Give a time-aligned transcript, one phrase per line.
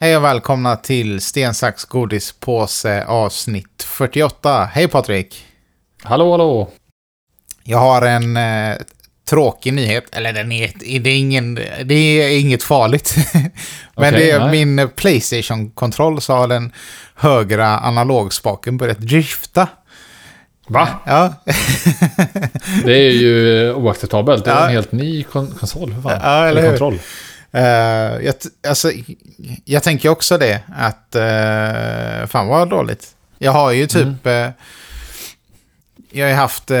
[0.00, 4.64] Hej och välkomna till Sten, sax, godispåse avsnitt 48.
[4.72, 5.44] Hej Patrik!
[6.02, 6.70] Hallå, hallå!
[7.64, 8.76] Jag har en eh,
[9.30, 10.04] tråkig nyhet.
[10.12, 13.14] Eller den är, det, är ingen, det är inget farligt.
[13.34, 13.52] Men
[13.94, 14.64] Okej, det är nej.
[14.66, 16.72] min Playstation-kontroll så har den
[17.14, 19.68] högra analogspaken börjat drifta.
[20.68, 20.88] Va?
[21.06, 21.34] Ja,
[22.84, 24.44] Det är ju oacceptabelt.
[24.44, 24.66] Det är Ja.
[24.66, 26.20] en helt ny kon konsol för fan.
[26.22, 26.68] Ja, eller hur?
[26.68, 26.98] kontroll.
[27.52, 27.62] Eh,
[28.26, 28.34] jag,
[28.68, 28.92] alltså,
[29.64, 33.14] jag tänker också det, att uh, fan vad dåligt.
[33.38, 34.26] Jag har ju typ...
[34.26, 34.44] Mm.
[34.44, 34.50] eh,
[36.10, 36.76] jag har ju haft uh,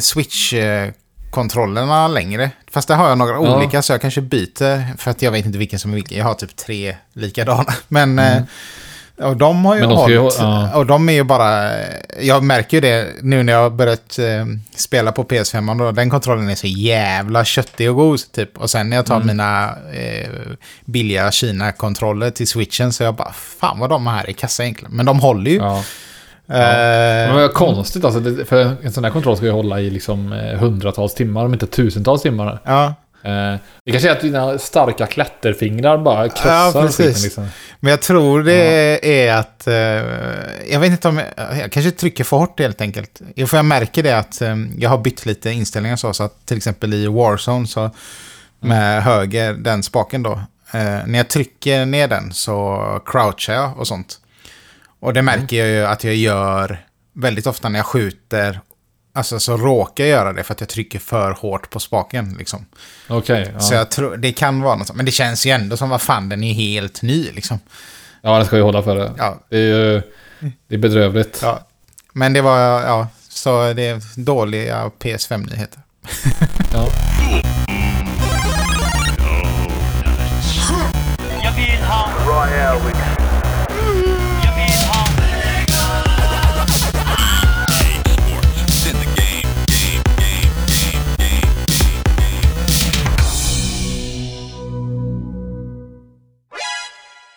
[0.00, 2.50] Switch-kontrollerna längre.
[2.70, 3.56] Fast där har jag några Ja.
[3.56, 4.96] olika, så jag kanske byter.
[4.96, 6.18] För att jag vet inte vilken som är vilken.
[6.18, 7.74] Jag har typ tre likadana.
[7.88, 8.18] Men...
[8.18, 8.42] eh,
[9.22, 9.86] och de har ju ju
[10.18, 10.36] hållit.
[10.38, 10.78] ha- ja.
[10.78, 11.70] Och de är ju bara...
[12.20, 15.78] Jag märker ju det nu när jag har börjat eh, spela på PS5.
[15.78, 18.18] Då, den kontrollen är så jävla köttig och god.
[18.32, 18.58] Typ.
[18.58, 19.26] Och sen när jag tar Mm.
[19.26, 20.28] mina eh,
[20.84, 24.92] billiga Kina-kontroller till switchen så jag bara, fan vad de här är kassa egentligen.
[24.96, 25.56] Men de håller ju.
[25.56, 25.76] Ja.
[26.48, 26.58] Eh,
[27.28, 28.20] Men vad konstigt alltså.
[28.48, 31.66] För en sån här kontroll ska ju hålla i liksom eh, hundratals timmar, om inte
[31.66, 32.60] tusentals timmar.
[32.64, 32.94] ja.
[33.24, 37.06] Eh, det kanske är att dina starka klätterfingrar bara krossar precis.
[37.06, 37.48] skiten liksom.
[37.80, 39.66] Men jag tror det är att...
[39.66, 39.74] Eh,
[40.72, 41.16] jag vet inte om...
[41.36, 43.20] Jag, jag kanske trycker för hårt helt enkelt.
[43.34, 46.46] Jag- För jag märker det att eh, jag har bytt lite inställningar så, så att
[46.46, 47.90] till exempel i Warzone så
[48.60, 50.32] med höger, den spaken då.
[50.72, 54.18] Eh, när jag trycker ner den så crouchar jag och sånt.
[55.00, 56.84] Och det märker jag ju att jag gör
[57.14, 58.60] väldigt ofta när jag skjuter.
[59.14, 62.66] Alltså så råkar jag göra det för att jag trycker för hårt på spaken liksom.
[63.08, 63.50] Okej.
[63.54, 63.60] ja.
[63.60, 64.96] Så jag tror, det kan vara något sånt.
[64.96, 67.60] Men det känns ju ändå som, vad fan, den är helt ny liksom.
[68.22, 69.12] ja, den ska ju hålla för det.
[69.18, 70.02] Ja, Det är ju
[70.68, 71.38] det är bedrövligt.
[71.42, 71.66] ja.
[72.12, 75.78] Men det var, ja, så det är dåliga PS5-nyheter.
[76.74, 76.88] Ja.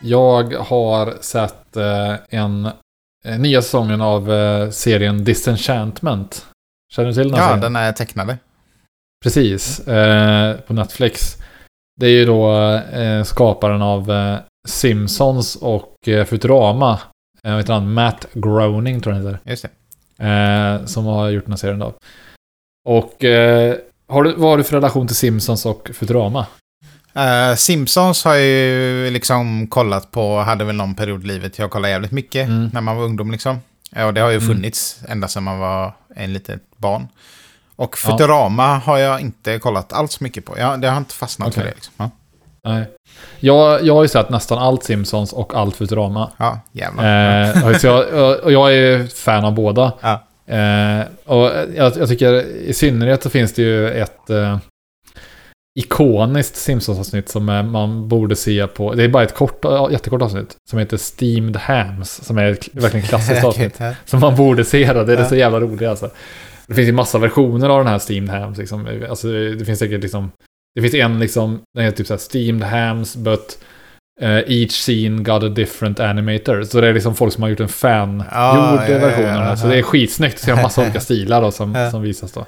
[0.05, 2.65] Jag har sett eh, en
[3.25, 6.45] eh, nya säsongen av eh, serien Disenchantment.
[6.93, 7.61] Känner du till den Ja, serien?
[7.61, 8.37] den är tecknade.
[9.23, 9.81] Precis,
[10.67, 11.37] på Netflix.
[11.99, 12.79] Det är ju då
[13.25, 14.11] skaparen av
[14.67, 15.95] Simpsons och
[16.25, 16.99] Futurama.
[17.43, 17.93] Vad heter han?
[17.93, 19.49] Matt Groening tror jag han heter.
[19.49, 19.65] Just
[20.17, 20.81] det.
[20.87, 21.93] Som har gjort den här serien då.
[22.89, 23.13] Och
[24.07, 26.45] har du, vad har du för relation till Simpsons och Futurama?
[27.15, 31.71] Eh, Simpsons har jag ju liksom kollat på, hade väl någon period i livet jag
[31.71, 32.69] kollade jävligt mycket Mm.
[32.73, 33.59] när man var ungdom liksom.
[33.91, 34.47] Ja, det har ju Mm.
[34.47, 37.07] funnits ända sedan man var en litet barn.
[37.75, 38.11] Och Ja.
[38.11, 40.59] Futurama har jag inte kollat alls mycket på.
[40.59, 41.69] Jag, det har inte fastnat för Okej.
[41.71, 41.93] det liksom.
[41.97, 42.09] Ja,
[42.71, 42.85] Nej.
[43.39, 46.31] Jag, jag har ju sett nästan allt Simpsons och allt Futurama.
[46.37, 47.43] ja jävlar.
[47.57, 49.91] Eh, och jag, och jag är fan av båda.
[50.01, 50.23] Ja.
[50.55, 54.57] Eh, och jag, jag tycker i synnerhet så finns det ju ett eh,
[55.79, 58.93] ikoniskt Simpsons-avsnitt som eh, man borde se på.
[58.93, 62.25] Det är bara ett kort, jättekort avsnitt som heter Steamed Hams.
[62.25, 63.79] Som är ett verkligen klassiskt avsnitt.
[64.05, 65.03] Som man borde se då.
[65.03, 66.09] Det är så jävla roligt alltså.
[66.67, 68.57] Det finns ju massa versioner av den här Steamed Hams.
[68.57, 68.87] Liksom.
[69.09, 70.31] Alltså, det finns säkert liksom...
[70.75, 73.57] Det finns en liksom, den heter typ såhär Steamed Hams, but
[74.21, 76.63] eh, each scene got a different animator.
[76.63, 79.31] Så det är liksom folk som har gjort en fan Ja, gjord ja, version av
[79.31, 79.47] ja, den.
[79.49, 79.57] ja.
[79.57, 80.39] Så det är skitsnyggt.
[80.39, 82.45] Så är en massa olika stilar då som, som visas då.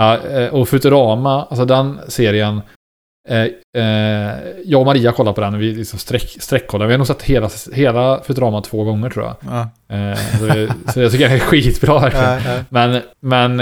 [0.00, 2.60] Ja, eh, och Futurama, alltså den serien.
[3.28, 3.46] Eh,
[3.82, 6.86] eh, jag och Maria kollar på den och vi liksom sträck, sträckkollar.
[6.86, 9.36] Vi har nog sett hela, hela Futurama två gånger tror jag.
[9.40, 9.60] Ja.
[9.96, 12.30] Eh, så, det, så jag tycker den är skitbra verkligen.
[12.30, 12.64] Ja, ja.
[12.68, 13.60] Men, men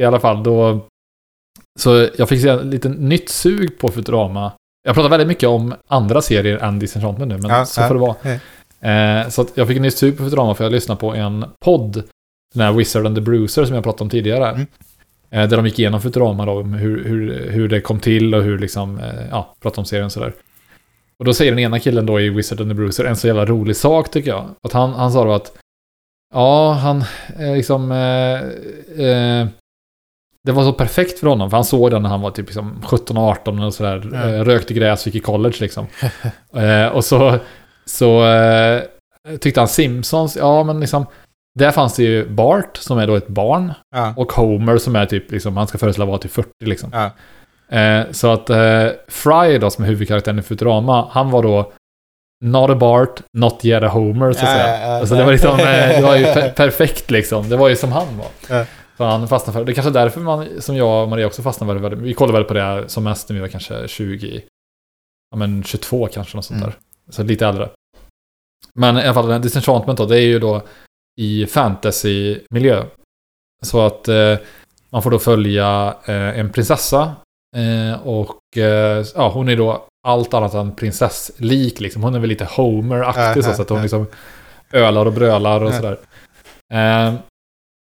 [0.00, 0.86] i alla fall då...
[1.78, 4.52] Så jag fick se en liten nytt sug på Futurama.
[4.84, 9.30] Jag pratar väldigt mycket om andra serier än Disenchantment nu, men så får det vara.
[9.30, 12.02] Så jag fick en nytt sug på Futurama för jag lyssnade på en podd.
[12.54, 14.48] Den här Wizard and the Bruiser som jag pratade om tidigare.
[14.48, 14.66] Mm.
[15.30, 18.42] Eh, där de gick igenom Futurama då, om hur, hur, hur det kom till och
[18.42, 20.32] hur liksom, eh, ja, pratade om serien sådär.
[21.18, 23.44] Och då säger den ena killen då i Wizard and the Bruiser en så jävla
[23.44, 24.44] rolig sak tycker jag.
[24.62, 25.52] Att han, han sa då att
[26.34, 27.04] Ja, han
[27.38, 27.88] eh, liksom...
[30.44, 32.82] Det var så perfekt för honom, för han såg den när han var typ liksom
[32.82, 34.14] 17-18 och sådär.
[34.14, 35.86] Eh, rökte gräs, gick i college liksom.
[36.92, 37.38] och så,
[37.84, 38.24] så
[39.40, 41.06] tyckte han Simpsons, ja men liksom...
[41.58, 43.72] Där fanns det ju Bart, som är då ett barn.
[43.94, 44.14] Ja.
[44.16, 46.90] Och Homer som är typ, liksom, han ska föreställa vara typ 40 liksom.
[46.92, 47.10] Ja.
[47.78, 51.72] Eh, så att eh, Fry då, som är huvudkaraktären i Futurama, han var då
[52.44, 54.86] Not a Bart, not yet a Homer, så att Ja, säga.
[54.96, 57.48] alltså det var liksom, eh, det var ju per perfekt liksom.
[57.48, 58.66] Det var ju som han var.
[58.96, 59.72] Så han fastnade för det.
[59.72, 62.44] Är kanske är därför man, som jag och Maria också fastnade väldigt, Vi kollade väl
[62.48, 64.42] på det som mest när vi var kanske 20,
[65.30, 66.70] ja men 22 kanske, något sånt Mm.
[66.70, 67.12] där.
[67.12, 67.68] Så lite äldre.
[68.74, 70.62] Men i alla fall, Disenchantment då, det är ju då
[71.16, 72.84] i fantasy-miljö.
[73.62, 74.38] Så att eh,
[74.90, 77.16] man får då följa eh, en prinsessa.
[77.56, 82.02] Eh, och eh, ja, hon är då allt annat än prinsesslik liksom.
[82.02, 84.06] Hon är väl lite Homer-aktig så, så att hon liksom
[84.72, 85.98] ölar och brölar och sådär.
[86.72, 87.14] Eh,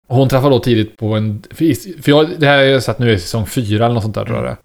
[0.07, 1.43] hon träffar då tidigt på en...
[1.51, 4.25] För jag, det här har jag sett nu i säsong fyra eller något sånt där
[4.25, 4.57] tror jag det.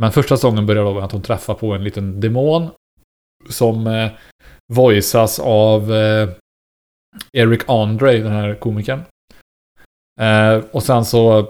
[0.00, 2.70] Men första säsongen börjar då med att hon träffar på en liten demon.
[3.50, 4.10] Som eh,
[4.72, 5.92] voiceas av
[7.32, 9.02] Eric Andre, den här komikern.
[10.20, 11.48] Eh, och sen så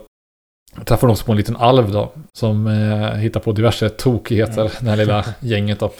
[0.84, 2.12] träffar hon också på en liten alv då.
[2.32, 4.72] Som eh, hittar på diverse tokigheter, Mm.
[4.80, 5.92] det här lilla gänget då.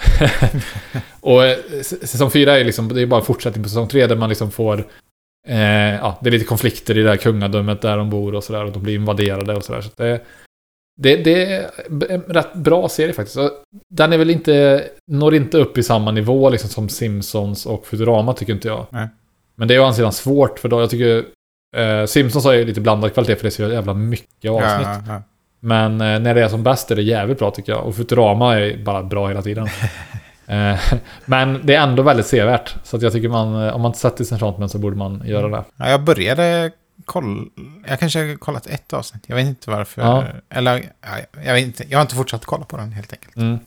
[1.20, 4.16] och eh, säsong fyra är liksom, det är bara en fortsättning på säsong tre där
[4.16, 4.84] man liksom får
[5.48, 8.64] Eh, ja, det är lite konflikter i det här kungadömet där de bor och sådär.
[8.64, 9.80] Och de blir invaderade och sådär.
[9.80, 10.20] Så det,
[10.96, 11.70] det, det är
[12.08, 13.38] en rätt bra serie faktiskt.
[13.90, 18.32] Den är väl inte, når inte upp i samma nivå liksom som Simpsons och Futurama
[18.32, 18.86] tycker inte jag.
[18.90, 19.08] Nej.
[19.54, 21.24] Men det är å andra sidan svårt för då, jag tycker
[21.76, 24.86] eh, Simpsons har ju lite blandad kvalitet för det är så jävla mycket avsnitt.
[24.86, 25.22] Ja, ja,
[25.60, 27.84] Men eh, när det är som bäst är det jävligt bra tycker jag.
[27.84, 29.68] Och Futurama är bara bra hela tiden.
[30.46, 30.80] eh,
[31.24, 32.74] men det är ändå väldigt sevärt.
[32.84, 35.48] Så att jag tycker man, eh, om man inte sett Disenchantment så borde man göra
[35.48, 35.64] det.
[35.76, 35.90] ja.
[35.90, 36.70] Jag började
[37.04, 37.44] kolla...
[37.88, 39.24] Jag kanske har kollat ett avsnitt.
[39.26, 40.02] Jag vet inte varför.
[40.02, 40.24] Ja.
[40.50, 41.84] Eller, ja, jag, vet inte.
[41.88, 43.36] jag har inte fortsatt kolla på den helt enkelt.
[43.36, 43.58] Mm.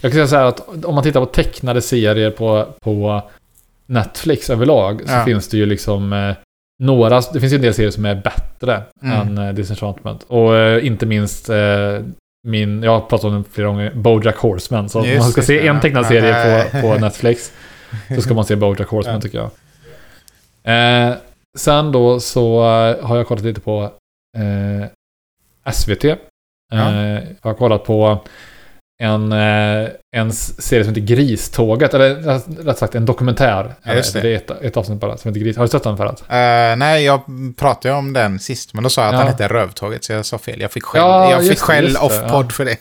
[0.00, 3.22] Jag kan säga så här att om man tittar på tecknade serier på, på
[3.92, 5.24] Netflix överlag så Ja.
[5.24, 6.34] finns det ju liksom eh,
[6.82, 9.18] några, det finns ju en del serier som är bättre Mm.
[9.20, 10.22] än eh, Disenchantment.
[10.28, 11.98] Och eh, inte minst eh,
[12.48, 14.88] min, jag har pratat om den flera gånger, Bojack Horseman.
[14.88, 16.94] Så om man ska se en tecknad serie på, på.
[16.98, 17.52] Netflix
[18.14, 19.50] så ska man se Bojack Horseman tycker jag.
[20.64, 21.14] Eh,
[21.58, 23.90] sen då så eh, har jag kollat lite på
[25.72, 26.04] SVT.
[26.04, 26.16] Ja.
[27.02, 28.18] Jag har kollat på
[29.02, 32.14] en, eh, en serie som heter Griståget, eller
[32.64, 33.74] rätt- sagt en dokumentär.
[33.82, 34.20] Ja, just det.
[34.20, 35.56] det är ett, ett avsnitt bara som heter Gris.
[35.56, 36.22] Har du sett den förut?
[36.28, 37.20] Eh, nej, jag
[37.56, 39.18] pratade om den sist, men då sa jag att Ja.
[39.18, 40.60] han hette Rövtåget, så jag sa fel.
[40.60, 42.76] Jag fick skäll, Ja, jag fick det, off-podd för det.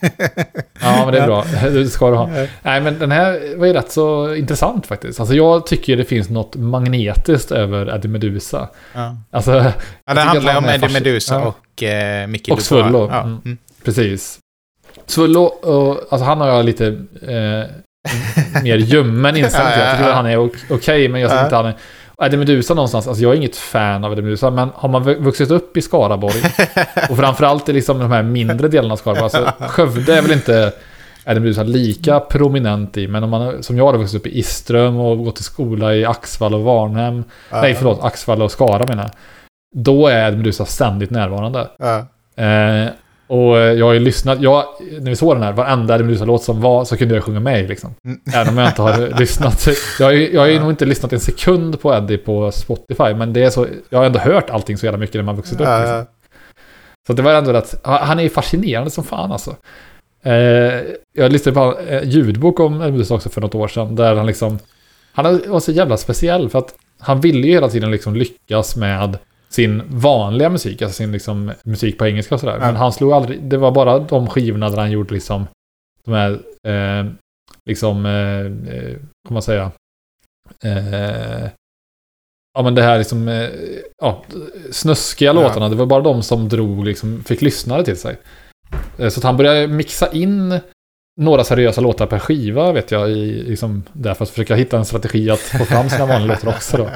[0.82, 1.46] Ja, men det är bra.
[1.72, 2.30] Det ska du ha.
[2.62, 5.20] Nej, men den här var ju rätt så intressant faktiskt.
[5.20, 8.68] Alltså jag tycker det finns något magnetiskt över Eddie Medusa.
[8.94, 9.16] ja.
[9.32, 9.52] Alltså,
[10.06, 11.42] Ja, den handlar om Eddie Medusa ja.
[11.48, 11.84] och
[12.24, 12.62] uh, Micke Och.
[12.62, 13.10] Svullo.
[13.12, 13.22] Ja.
[13.22, 13.42] Mm.
[13.46, 13.58] Mm.
[13.86, 14.38] precis.
[15.18, 16.88] Och, alltså han har jag lite
[17.22, 19.82] eh, mer ljummen inställning till.
[19.84, 21.76] Jag tycker att han är ok- okej, men jag tycker inte han är...
[22.24, 25.20] Eddie Medusa någonstans, alltså jag är inget fan av Eddie Medusa, men har man vu-
[25.20, 26.36] vuxit upp i Skaraborg,
[27.10, 30.74] och framförallt i liksom de här mindre delarna av Skaraborg, alltså Skövde är väl inte
[31.26, 34.98] Eddie Medusa lika prominent i, men om man, som jag har vuxit upp i Iström
[34.98, 37.62] och gått i skola i Axvall och Varnhem, Ja.
[37.62, 39.12] nej förlåt, Axvall och Skara menar jag,
[39.84, 41.68] då är Eddie Medusa ständigt närvarande.
[41.80, 41.98] Ja.
[42.44, 42.90] Eh,
[43.32, 44.66] och jag har ju lyssnat, jag,
[45.00, 47.70] när vi såg den här, varenda Eddie Meduza-låt som var så kunde jag sjunga med
[47.70, 47.96] liksom.
[48.06, 48.20] Mm.
[48.34, 49.68] Även om jag inte har lyssnat.
[50.00, 53.14] Jag har ju, jag har ju nog inte lyssnat en sekund på Eddie på Spotify,
[53.14, 55.62] men det är så, jag har ändå hört allting så jävla mycket när man vuxit
[55.62, 55.68] upp.
[55.80, 56.06] Liksom.
[57.08, 59.56] Så det var ändå rätt, han är ju fascinerande som fan alltså.
[60.24, 60.34] Eh,
[61.14, 64.26] jag lyssnade på en eh, ljudbok om Meduza också för något år sedan, där han
[64.26, 64.60] liksom,
[65.14, 69.18] han var så jävla speciell för att han ville ju hela tiden liksom lyckas med
[69.52, 72.60] sin vanliga musik, alltså sin liksom musik på engelska och sådär.
[72.60, 75.46] Men han slog aldrig, det var bara de skivorna där han gjorde liksom
[76.04, 76.32] de här,
[76.68, 77.06] eh,
[77.66, 78.96] liksom, eh, eh,
[79.28, 79.72] kan man säga,
[80.64, 81.50] eh,
[82.54, 83.50] ja men det här liksom, eh,
[84.02, 84.24] ja,
[84.72, 85.34] snuskiga Ja.
[85.34, 88.18] låtarna, det var bara de som drog liksom, fick lyssnare till sig.
[88.98, 90.60] Eh, Så att han började mixa in
[91.20, 94.86] några seriösa låtar per skiva vet jag, i, liksom, där för att försöka hitta en
[94.86, 96.84] strategi att få fram sina vanliga låtar också då.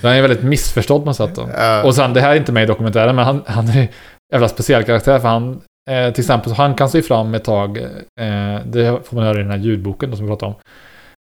[0.00, 1.48] Så han är väldigt missförstådd på något sätt då.
[1.84, 3.88] Och sen, det här är inte med i dokumentären, men han, han är en
[4.32, 5.60] jävla speciell karaktär för han,
[5.90, 7.78] eh, till exempel, han kan se fram ett tag,
[8.20, 10.58] eh, det får man höra i den här ljudboken då, som vi pratade om.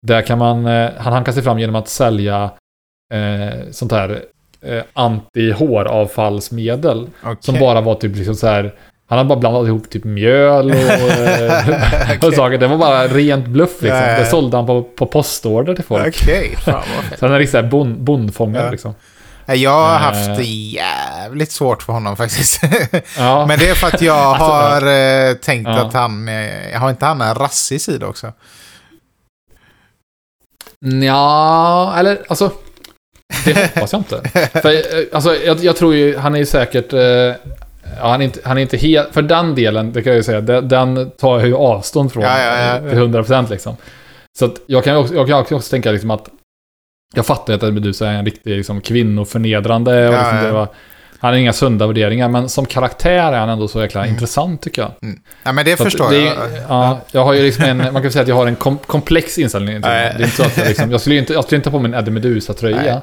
[0.08, 2.52] Där kan man, eh, han, han kan se fram genom att sälja
[3.14, 4.24] eh, sånt här
[4.62, 7.08] eh, anti-håravfallsmedel.
[7.24, 7.36] Okej.
[7.40, 8.76] Som bara var typ liksom så här,
[9.10, 10.76] han hade bara blandat ihop typ mjöl och,
[11.28, 12.58] eh, och saker.
[12.58, 14.00] Det var bara rent bluff liksom.
[14.00, 16.08] Det sålde han på, på postorder till folk.
[16.24, 16.76] Okej, fett.
[17.20, 18.72] Så han är riktigt så här bond, bondfångare Ja.
[18.72, 18.96] liksom.
[19.46, 20.00] Jag har Eh.
[20.02, 22.62] haft det jävligt svårt för honom faktiskt.
[23.18, 23.46] Ja.
[23.46, 25.86] Men det är för att jag Alltså, har eh, tänkt Ja.
[25.86, 26.30] att han...
[26.76, 28.34] Har inte han en rassig sida också?
[31.04, 32.52] Ja, eller alltså...
[33.46, 34.22] Det hoppas jag inte.
[34.62, 34.76] För,
[35.16, 36.94] alltså, jag, jag tror ju, han är ju säkert...
[36.94, 37.32] Eh,
[38.00, 39.14] ja, han, är inte, han är inte helt...
[39.14, 42.24] För den delen, det kan jag ju säga, den, den tar jag ju avstånd från.
[42.24, 42.90] Ja, ja, ja.
[42.90, 43.78] Till 100% liksom.
[44.40, 46.30] Så att jag kan också, jag kan också tänka liksom att...
[47.16, 50.68] Jag fattar att Medusa är en riktig liksom, kvinnoförnedrande och Ja, liksom, det var
[51.20, 54.14] han har inga sunda värderingar, men som karaktär är han ändå så jäkla Mm.
[54.14, 54.92] intressant tycker jag.
[55.44, 56.36] Ja, men det Så förstår det, jag.
[56.70, 59.38] Ja, jag har ju liksom en, man kan säga att jag har en kom, komplex
[59.38, 59.98] inställning till det.
[59.98, 61.80] Är inte så att jag liksom, jag skulle ju inte, jag skulle inte ta på
[61.84, 63.02] min Eddie Meduza-tröja.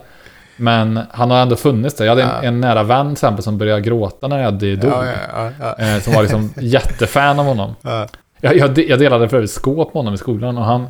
[0.57, 2.05] Men han har ändå funnits där.
[2.05, 2.43] Jag hade en, Ja.
[2.49, 4.93] en nära vän till exempel som började gråta när Eddie dog.
[4.93, 5.85] Ja, ja.
[5.85, 7.75] Eh, som var liksom jättefan av honom.
[7.83, 8.07] Ja.
[8.41, 10.89] Jag, jag, jag delade för övrigt skåp med honom i skolan och han,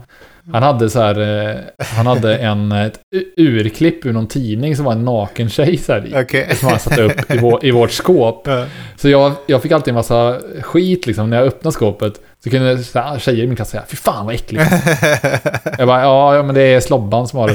[0.52, 1.56] han hade så här, eh,
[1.96, 5.92] han hade en, ett u- urklipp ur någon tidning som var en naken tjej så
[5.92, 6.22] här, i.
[6.24, 6.56] Okej.
[6.56, 8.42] Som han satte upp i, vår, i vårt skåp.
[8.46, 8.64] Ja.
[8.96, 12.12] Så jag, jag fick alltid en massa skit liksom när jag öppnade skåpet.
[12.44, 14.64] Så kunde så här, tjejer i min klass säga Fy fan vad äckligt.
[15.78, 16.02] jag bara
[16.36, 17.54] ja, men det är Slobban som har det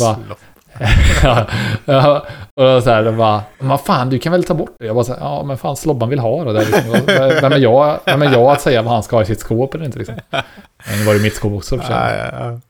[0.00, 0.16] bara,
[1.84, 2.26] ja,
[2.60, 4.86] och så här, det bara, vad fan du kan väl ta bort det?
[4.86, 7.06] Jag bara så här, ja men fan Slobban vill ha det där liksom.
[7.40, 9.74] Vem är jag, vem är jag att säga vad han ska ha i sitt skåp
[9.74, 10.14] eller inte liksom?
[10.30, 11.96] Men det var ju mitt skåp också för sig.
[11.96, 12.60] Ja, ja, ja.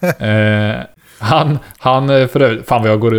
[0.00, 0.26] Ja.
[0.26, 0.80] Eh,
[1.18, 3.14] han, han eh, för övrigt, fan vad jag går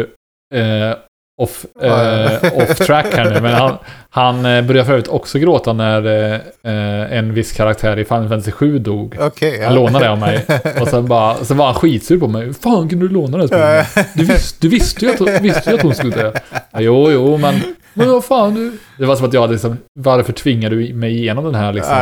[0.56, 0.94] eh,
[1.42, 3.78] off, eh, off track här nu, men han,
[4.10, 8.30] han eh, började för övrigt också gråta när eh, eh, en viss karaktär i Final
[8.30, 9.18] Fantasy 7 dog.
[9.20, 9.58] Okej.
[9.60, 9.66] ja.
[9.66, 10.46] Han lånade det av mig.
[10.82, 12.54] Och sen, bara, så var han skitsur på mig.
[12.54, 13.88] Fan kunde du låna det spelet?
[14.14, 16.32] Du, vis, du visste ju att, visste ju att hon skulle dö.
[16.52, 17.56] Ja, jo, jo, men...
[17.94, 18.78] Men vad fan du...
[18.98, 19.78] Det var som att jag liksom...
[20.00, 21.96] Varför tvingar du mig igenom den här liksom...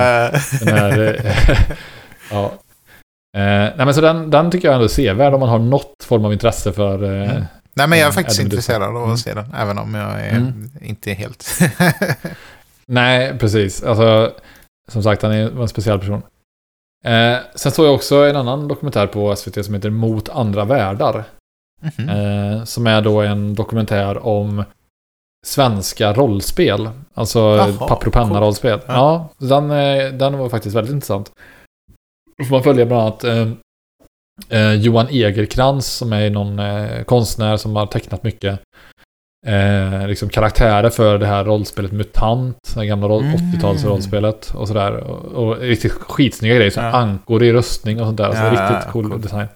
[0.59, 1.19] Den här...
[1.25, 1.59] eh,
[2.31, 2.45] ja.
[3.37, 3.41] Eh,
[3.75, 6.25] nej men så den, den tycker jag ändå är sevärd om man har något form
[6.25, 7.03] av intresse för...
[7.03, 7.43] Eh, Mm.
[7.81, 9.11] Nej, men jag är Mm, faktiskt intresserad av Mm.
[9.11, 9.53] att se den.
[9.57, 10.69] Även om jag är Mm.
[10.81, 11.59] inte helt...
[12.85, 13.83] Nej, precis.
[13.83, 14.33] Alltså,
[14.87, 16.21] som sagt, han är en speciell person.
[17.05, 21.23] Eh, sen såg jag också en annan dokumentär på SVT som heter Mot andra världar.
[21.97, 22.09] Mhm.
[22.09, 24.63] Eh, som är då en dokumentär om
[25.47, 26.89] svenska rollspel.
[27.13, 28.79] Alltså Jaha, papper och penna-rollspel.
[28.87, 28.93] Ja.
[29.39, 31.31] Ja, den, eh, den var faktiskt väldigt intressant.
[32.37, 33.47] Då får man följa bland annat eh,
[34.49, 38.59] eh, Johan Egerkrans som är någon eh, konstnär som har tecknat mycket.
[39.47, 43.35] Eh, liksom karaktärer för det här rollspelet MUTANT, det gamla Mm.
[43.35, 44.93] 80-tals rollspelet och sådär.
[44.97, 46.91] Och, och riktigt skitsnygga grejer, så Ja.
[46.91, 48.31] ankor i rustning och sånt där.
[48.31, 49.23] Så Ja, riktigt ja, cool coolt.
[49.23, 49.47] design.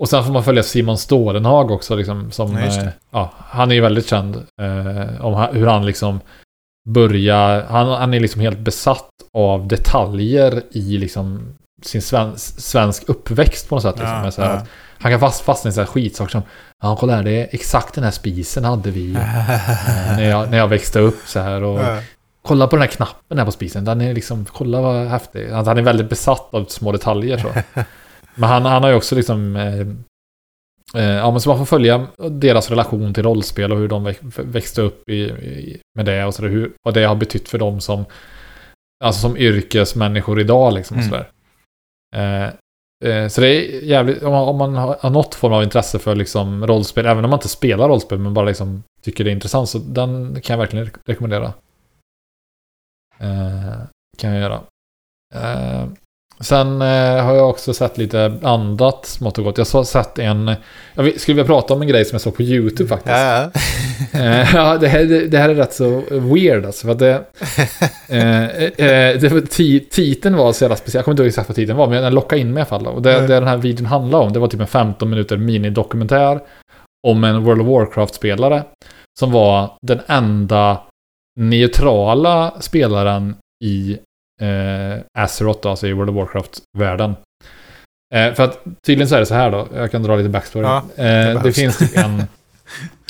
[0.00, 3.74] Och sen får man följa Simon Stålenhag också, liksom, som, Ja, eh, ja, han är
[3.74, 6.20] ju väldigt känd eh, om hur han liksom
[6.88, 13.68] börjar, han, han är liksom helt besatt av detaljer i liksom sin svensk, svensk uppväxt
[13.68, 13.98] på något sätt.
[13.98, 14.62] Liksom, Ja, så här, ja.
[14.98, 16.42] han kan fast, fastna i så här skitsaker som,
[16.82, 19.20] ja kolla här, det är exakt den här spisen hade vi eh,
[20.16, 21.62] när, jag, när jag växte upp så här.
[21.62, 21.80] Och.
[22.42, 23.84] Kolla på den här knappen här på spisen.
[23.84, 25.50] Den är liksom, kolla vad häftig.
[25.50, 27.48] Alltså, han är väldigt besatt av små detaljer så.
[28.34, 29.56] Men han, han har ju också liksom...
[29.56, 29.80] Eh,
[31.02, 34.20] eh, ja, men så man får följa deras relation till rollspel och hur de väx,
[34.36, 37.58] växte upp i, i, med det och så där, hur, vad det har betytt för
[37.58, 38.04] dem som...
[39.04, 41.10] Alltså som yrkesmänniskor idag liksom och Mm.
[41.10, 41.28] sådär.
[42.16, 42.46] Eh,
[43.04, 46.14] eh, så det är jävligt, om man, om man har, något form av intresse för
[46.16, 49.68] liksom rollspel, även om man inte spelar rollspel men bara liksom tycker det är intressant,
[49.68, 51.52] så den kan jag verkligen rekommendera.
[53.18, 53.82] Eh,
[54.18, 54.60] kan jag göra.
[55.34, 55.88] Eh,
[56.40, 59.58] Eh, sen eh, har jag också sett lite annat smått och gott.
[59.58, 60.54] Jag har sett en...
[60.94, 63.16] Jag skulle vilja prata om en grej som jag såg på YouTube faktiskt.
[63.16, 63.50] Ja, ja.
[64.12, 66.86] Eh, ja, det här, det, det här är rätt så weird alltså.
[66.86, 67.12] För att det,
[68.08, 70.98] eh, eh, det var, ti, titeln var så jävla speciell.
[70.98, 72.84] Jag kommer inte ihåg exakt vad titeln var, men den lockade in mig i alla
[72.84, 72.86] fall.
[72.86, 73.26] Och det, Mm.
[73.28, 76.40] det den här videon handlade om, det var typ en 15 minuter minidokumentär
[77.06, 78.62] om en World of Warcraft-spelare.
[79.20, 80.80] Som var den enda
[81.40, 83.98] neutrala spelaren i
[84.40, 87.16] eh, Azeroth, alltså i World of Warcraft-världen.
[88.14, 90.64] Eh, för att tydligen så är det så här då, jag kan dra lite backstory.
[90.64, 92.22] Ja, eh, det finns typ en...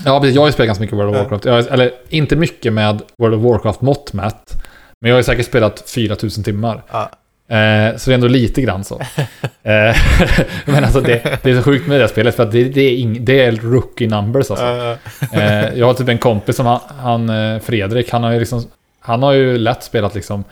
[0.04, 1.16] Ja, precis, jag har ju spelat ganska mycket World of.
[1.16, 1.44] Warcraft.
[1.44, 4.62] Jag, eller inte mycket med World of Warcraft mått mätt.
[5.00, 6.82] Men jag har ju säkert spelat 4000 timmar.
[6.90, 7.10] Ja.
[7.56, 9.00] Eh, så det är ändå lite grann så.
[9.62, 9.96] eh,
[10.64, 12.80] men alltså det, det är så sjukt med det här spelet för att det, det,
[12.80, 14.96] är, ing, det är rookie numbers alltså.
[15.32, 18.64] Eh, jag har typ en kompis som han, han eh, Fredrik, han har ju liksom,
[19.00, 20.44] han har ju lätt spelat liksom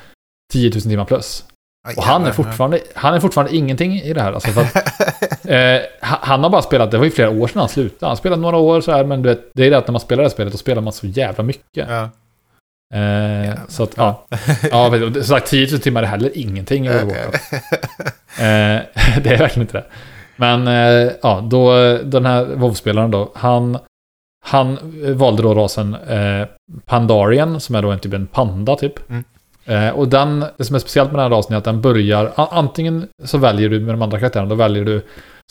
[0.52, 1.44] 10 000 timmar plus.
[1.96, 4.32] Och han är fortfarande, han är fortfarande ingenting i det här.
[4.32, 4.76] Alltså att,
[5.44, 8.10] eh, ha- han har bara spelat, det var ju flera år sedan han slutade.
[8.10, 10.22] Han spelade några år så här, men vet, det är det att när man spelar
[10.22, 11.88] det här spelet, då spelar man så jävla mycket.
[11.88, 12.10] Ja.
[12.94, 14.26] Eh, så att, ja.
[14.70, 17.50] ja men, som sagt, 10 000 timmar är heller ingenting i World of Warcraft.
[19.22, 19.84] Det är verkligen inte det.
[20.36, 21.72] Men eh, ja, då
[22.02, 23.78] den här WoW-spelaren då, han,
[24.44, 24.78] han
[25.16, 26.46] valde då rasen eh,
[26.84, 29.10] Pandarian, som är då en typ en panda typ.
[29.10, 29.24] Mm.
[29.66, 32.32] Eh, och den, det som är speciellt med den här rasen är att den börjar,
[32.36, 35.02] antingen så väljer du med de andra karaktärerna, då väljer du,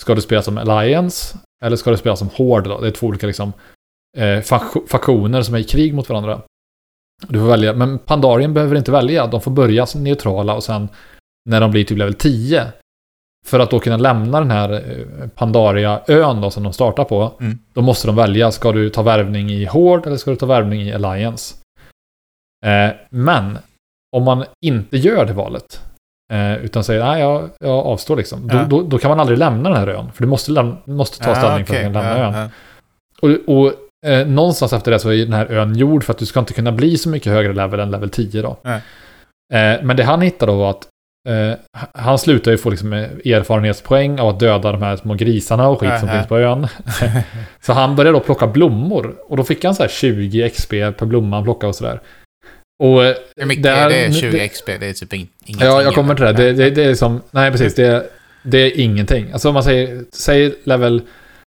[0.02, 2.82] ska du spela som Alliance, eller ska du spela som Horde då?
[2.82, 3.54] Det är två olika liksom
[4.18, 6.42] eh, fak- faktioner som är i krig mot varandra.
[7.28, 10.90] Du får välja, men Pandarian behöver inte välja, de får börja som neutrala och sen
[11.50, 12.68] när de blir typ level 10
[13.46, 17.60] för att då kunna lämna den här eh, Pandaria-ön då som de startar på, Mm.
[17.74, 20.82] då måste de välja, ska du ta värvning i Horde eller ska du ta värvning
[20.82, 21.56] i Alliance?
[22.66, 23.58] Eh, men
[24.16, 25.82] om man inte gör det valet,
[26.34, 28.64] eh, utan säger nej, jag, jag avstår liksom, då, Ja.
[28.70, 31.36] då, då kan man aldrig lämna den här ön, för du måste, läm- måste ta
[31.36, 32.34] ställning för att lämna ön.
[32.34, 32.50] Ja, ja.
[33.22, 33.74] Och, och
[34.12, 36.54] eh, någonstans efter det så är den här ön gjord för att du ska inte
[36.54, 38.58] kunna bli så mycket högre level än level 10 då.
[39.54, 40.88] Eh, men det han hittade då var att
[41.30, 41.58] eh,
[41.94, 45.80] han slutar ju få liksom eh, erfarenhetspoäng av att döda de här små grisarna och
[45.80, 46.18] skit som Aha.
[46.18, 46.68] finns på ön.
[47.62, 49.16] så han började då plocka blommor.
[49.28, 52.00] Och då fick han så här 20 XP per blomma han plockade och sådär.
[52.84, 54.14] Och eh, Hur mycket det är här- det?
[54.14, 54.66] 20 det- XP?
[54.66, 55.68] Det är typ in- ingenting.
[55.68, 56.34] Ja, jag kommer till det.
[56.34, 57.22] Det, det, det är som...
[57.32, 57.76] Nej, precis.
[57.76, 58.10] Det,
[58.44, 59.32] det är ingenting.
[59.32, 61.02] Alltså om man säger, säger level...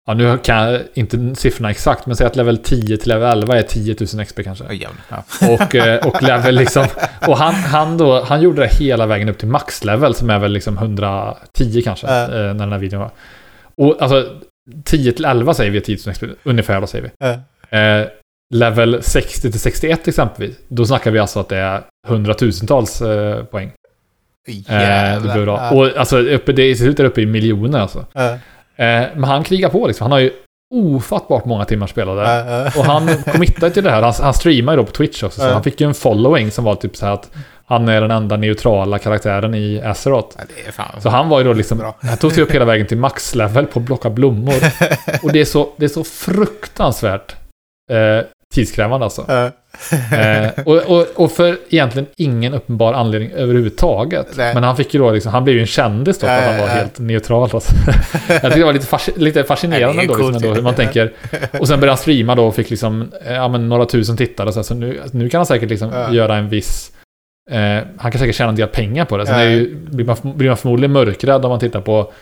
[0.07, 3.59] Ja, nu kan jag inte siffrorna exakt, men säg att level 10 till level 11
[3.59, 4.65] är 10 000 XP kanske.
[4.65, 4.93] Jävlar.
[5.09, 5.25] Ja.
[5.55, 6.87] Och, eh, och level liksom...
[7.27, 10.53] Och han, han, då, han gjorde det hela vägen upp till maxlevel som är väl
[10.53, 13.11] liksom 110 kanske, eh, när den här videon var.
[13.75, 14.27] Och alltså
[14.85, 17.11] 10 till 11 säger vi är 10 000 XP, ungefär då säger vi.
[17.19, 17.79] Ja.
[17.79, 18.07] Eh,
[18.55, 23.73] level 60 till 61 exempelvis, då snackar vi alltså att det är hundratusentals eh, poäng.
[24.49, 25.35] Eh, det Jävlar.
[25.35, 25.57] blir bra.
[25.61, 25.71] Ja.
[25.77, 28.07] Och alltså, uppe, det ser ut där uppe i miljoner alltså.
[28.13, 28.39] Ja,
[28.77, 30.05] Eh, men han krigar på liksom.
[30.05, 30.33] Han har ju
[30.75, 32.23] ofattbart många timmar spelade.
[32.23, 32.81] ja, ja.
[32.81, 34.03] Och han committade till det här.
[34.03, 35.41] Han, han streamar ju då på Twitch också.
[35.41, 37.31] Så han fick ju en following som var typ så här att
[37.67, 40.37] han är den enda neutrala karaktären i Azeroth.
[40.39, 41.79] Ja, det är fan Så han var ju då liksom...
[41.79, 41.97] bra.
[42.03, 44.55] Han tog sig upp hela vägen till maxlevel på att blocka blommor.
[45.23, 47.37] Och det är så, det är så fruktansvärt
[47.91, 49.27] eh, tidskrävande alltså.
[50.13, 54.27] Eh, och, och, och för egentligen ingen uppenbar anledning överhuvudtaget.
[54.37, 54.55] Nej.
[54.55, 56.59] Men han fick ju då liksom, han blev ju en kändis då för att han
[56.61, 57.51] var helt neutral.
[57.55, 57.73] Alltså.
[58.29, 60.63] Jag tyckte det var lite, fasci- lite fascinerande Ja, det är då, liksom, ändå, hur
[60.63, 61.13] man tänker.
[61.59, 64.53] Och sen började han streama då och fick liksom, eh, ja men några tusen tittare.
[64.53, 66.13] Så, här, så nu, nu kan han säkert liksom Ja.
[66.13, 66.93] göra en viss,
[67.51, 69.27] eh, han kan säkert tjäna en del pengar på det.
[69.27, 72.13] Sen är ju, blir, man, blir man förmodligen mörkrädd om man tittar på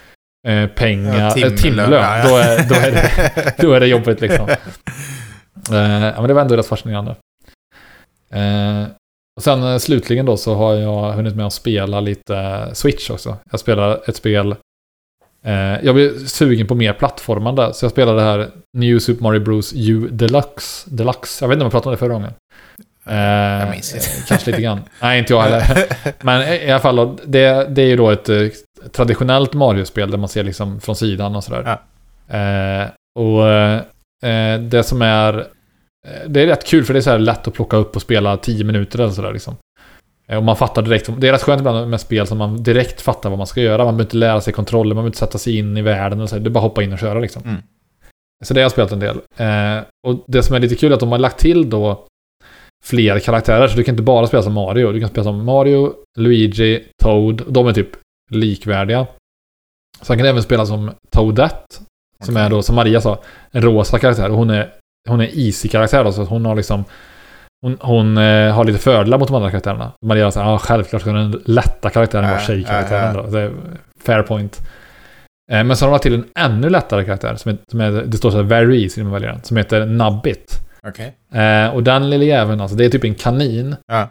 [0.48, 1.56] eh, pengar, Ja, timlön.
[1.56, 2.02] timlön, timlön.
[2.02, 2.28] ja, ja.
[2.28, 4.48] Då, är, då, är det, då är det jobbigt liksom.
[5.72, 7.16] Eh, ja, men det var ändå rätt fascinerande.
[8.30, 8.84] Eh,
[9.36, 13.36] och sen eh, slutligen då så har jag hunnit med att spela lite Switch också.
[13.50, 14.56] Jag spelar ett spel...
[15.82, 19.72] Jag blev sugen på mer plattformande, så jag spelade det här New Super Mario Bros
[19.76, 20.90] U Deluxe.
[20.90, 21.44] Deluxe.
[21.44, 22.32] Jag vet inte om jag pratade om det förra gången.
[23.60, 24.28] Jag minns inte.
[24.28, 24.80] Kanske lite grann.
[25.02, 25.86] Nej, inte jag heller.
[26.24, 28.28] Men i alla fall, det, det är ju då ett
[28.92, 31.78] traditionellt Mario-spel där man ser liksom från sidan och sådär.
[32.28, 33.44] Eh, och
[34.60, 35.46] det som är...
[36.06, 38.02] eh, Det är rätt kul för det är så här lätt att plocka upp och
[38.02, 39.56] spela 10 minuter eller sådär liksom.
[40.28, 41.10] Eh, Och man fattar direkt.
[41.18, 43.76] Det är rätt skönt ibland med spel som man direkt fattar vad man ska göra.
[43.84, 46.28] Man behöver inte lära sig kontroller, man behöver inte sätta sig in i världen och
[46.28, 46.38] så.
[46.38, 47.42] Det är bara att hoppa in och köra liksom.
[47.42, 47.62] Mm.
[48.44, 49.16] Så det har jag spelat en del.
[49.36, 52.06] Eh, och det som är lite kul är att de har lagt till då
[52.84, 53.68] fler karaktärer.
[53.68, 54.92] Så du kan inte bara spela som Mario.
[54.92, 57.42] Du kan spela som Mario, Luigi, Toad.
[57.48, 57.88] De är typ
[58.30, 59.06] likvärdiga.
[60.02, 61.76] Sen kan du även spela som Toadette.
[62.24, 64.30] Som är då, som Maria sa, en rosa karaktär.
[64.30, 64.72] Och hon är,
[65.08, 66.84] hon är easy-karaktär då, så att hon har liksom...
[67.62, 69.92] Hon, hon eh, har lite fördelar mot de andra karaktärerna.
[70.06, 73.30] Maria säger ja självklart ska den lätta karaktären vara tjejkaraktären ja, då.
[73.30, 73.52] Det är
[74.04, 74.58] fair point.
[75.52, 77.36] Eh, men så har de lagt till en ännu lättare karaktär.
[77.36, 79.42] Som är, som är, det står så här very easy när man väljer den.
[79.42, 80.52] Som heter Nubbit.
[80.88, 81.14] Okej.
[81.42, 83.76] Eh, och den lille jäveln, alltså det är typ en kanin.
[83.86, 84.08] Ja.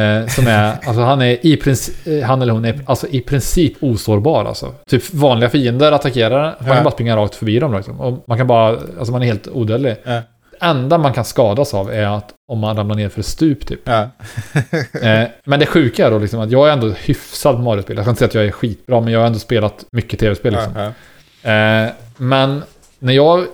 [0.00, 3.20] Eh, som är, alltså han är i princip, eh, han eller hon är alltså i
[3.20, 4.74] princip osårbar alltså.
[4.90, 6.74] Typ vanliga fiender attackerar, man Ja.
[6.74, 8.00] kan bara spinga rakt förbi dem liksom.
[8.00, 9.96] Och man kan bara, alltså man är helt odödlig.
[10.04, 10.20] Ja.
[10.60, 13.80] Enda man kan skadas av är att om man ramlar ner för ett stup typ.
[13.84, 14.08] Ja.
[15.02, 17.96] Eh, men det sjuka är då liksom att jag är ändå hyfsad på Mario-spel.
[17.96, 20.52] Jag kan inte säga att jag är skitbra, men jag har ändå spelat mycket tv-spel
[20.52, 20.72] liksom.
[20.76, 20.92] Ja,
[21.42, 21.50] ja.
[21.84, 22.62] Eh, men
[22.98, 23.46] när jag...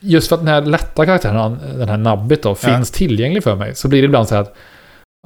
[0.00, 3.74] Just för att den här lätta karaktären, den här nabbit då, finns tillgänglig för mig.
[3.74, 4.54] Så blir det ibland så här att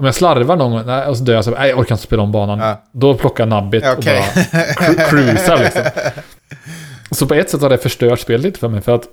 [0.01, 2.23] om jag slarvar någon gång och så dör jag så nej, jag orkar inte spela
[2.23, 2.77] om banan.
[2.93, 5.83] Då plockar jag nabbit och bara cru- cruisar liksom.
[7.11, 8.81] Så på ett sätt har det förstört spelet lite för mig.
[8.81, 9.05] För att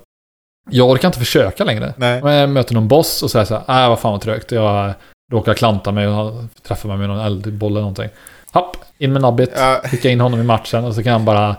[0.69, 1.93] jag orkar inte försöka längre.
[1.97, 2.21] Nej.
[2.21, 4.52] Om jag möter någon boss och säger så här, nej vad fan vad trögt.
[4.52, 4.93] Jag
[5.32, 6.34] råkar klanta mig och
[6.67, 8.10] träffar mig med någon eldboll eller någonting.
[8.52, 9.52] Hopp, in med nabbit.
[9.56, 9.82] Ja.
[9.86, 11.56] Skicka in honom i matchen och så kan han bara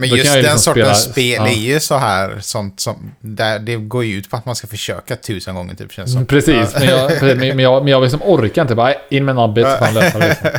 [0.00, 1.48] Men just den liksom sortens spel ja.
[1.48, 4.66] är ju så här, sånt som, där det går ju ut på att man ska
[4.66, 6.18] försöka tusen gånger typ känns som.
[6.18, 9.34] Mm, Precis, men jag, precis, men jag, men jag liksom orkar inte bara in med
[9.34, 10.28] nabbet så får han lösa det.
[10.28, 10.48] Liksom.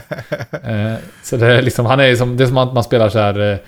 [0.63, 0.93] Eh,
[1.23, 3.61] så det är liksom, han är som, det är som att man spelar så här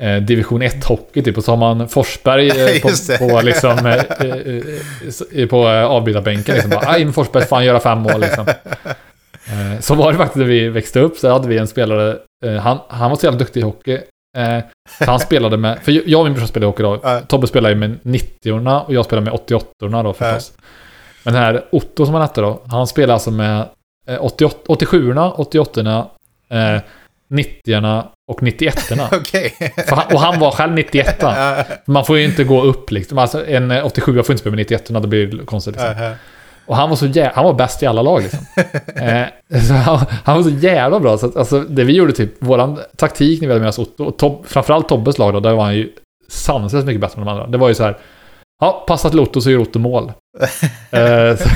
[0.00, 2.88] eh, division 1-hockey typ och så har man Forsberg eh, på,
[3.28, 6.70] på liksom eh, eh, eh, på eh, avbytarbänken liksom.
[6.70, 8.46] Bara, "Ah, in med Forsberg, fan göra fem mål liksom.
[9.80, 12.16] Så var det faktiskt när vi växte upp så hade vi en spelare,
[12.62, 13.98] han, han var så jävla duktig i hockey.
[14.98, 17.20] Så han spelade med, för jag och min brorsa spelade hockey då.
[17.26, 20.52] Tobbe spelade ju med 90-orna och jag spelade med 88-orna då förstås.
[21.24, 23.64] Men den här Otto som han hette då, han spelade alltså med
[24.08, 26.06] eh, 88, 87-orna, 88-orna,
[26.50, 26.80] eh,
[27.30, 29.54] 90 och 91 Okej.
[29.88, 33.18] För han- Och han var själv 91 Ja, Man får ju inte gå upp liksom.
[33.18, 35.74] Alltså en 87 får inte spela med 91 då blir det konstigt.
[35.74, 36.02] Liksom.
[36.02, 36.12] ja.
[36.66, 38.38] Och han var så jä- han var bäst i alla lag liksom.
[38.96, 41.18] eh, så han, han var så jävla bra.
[41.18, 44.04] Så att, alltså, det vi gjorde typ, våran taktik när vi hade med oss Otto,
[44.04, 45.92] och Tob, framförallt Tobbes lag då, där var han ju
[46.28, 47.46] sanslöst mycket bättre än de andra.
[47.46, 47.96] Det var ju så här,
[48.64, 50.12] ja, passa till Otto så gör Otto mål.
[50.90, 51.48] eh, så,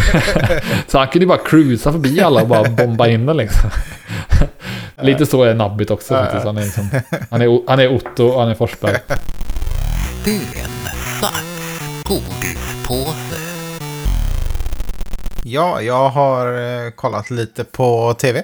[0.86, 3.70] så han kunde ju bara cruisa förbi alla och bara bomba in den liksom.
[5.02, 6.44] Lite så är Nabbit också faktiskt.
[6.44, 6.90] Han är, liksom,
[7.30, 8.96] han är, han är Otto och han är Forsberg.
[15.44, 16.46] Ja, jag har
[16.86, 18.42] eh, kollat lite på tv.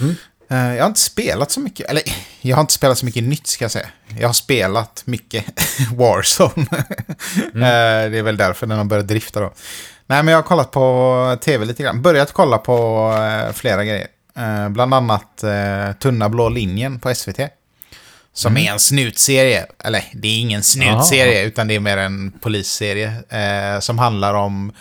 [0.00, 0.14] Mm.
[0.50, 2.02] Eh, jag har inte spelat så mycket, eller
[2.42, 3.88] jag har inte spelat så mycket nytt ska jag säga.
[4.18, 5.44] Jag har spelat mycket
[5.94, 6.66] Warzone.
[7.36, 9.52] Eh, det är väl därför den har börjat drifta då.
[10.06, 12.02] Nej, men jag har kollat på tv lite grann.
[12.02, 14.06] Börjat kolla på eh, flera grejer.
[14.36, 15.44] Eh, bland annat
[15.98, 17.40] Tunna blå linjen på SVT.
[18.32, 19.66] Som är en snutserie.
[19.84, 23.12] Eller, det är ingen snutserie, utan det är mer en polisserie.
[23.28, 24.72] Eh, som handlar om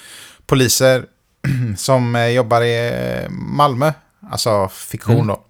[0.45, 1.05] poliser
[1.77, 3.91] som jobbar i Malmö.
[4.31, 5.43] Alltså fiktion då.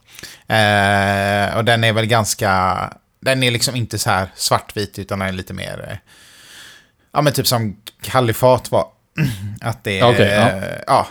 [0.47, 2.93] Eh, och den är väl ganska...
[3.21, 5.88] Den är liksom inte så här svartvit, utan den är lite mer...
[5.91, 5.97] Eh,
[7.13, 8.88] ja, men typ som Kalifat var.
[9.62, 10.03] Att det är...
[10.13, 10.49] Okej, ja.
[10.49, 11.08] eh, ja,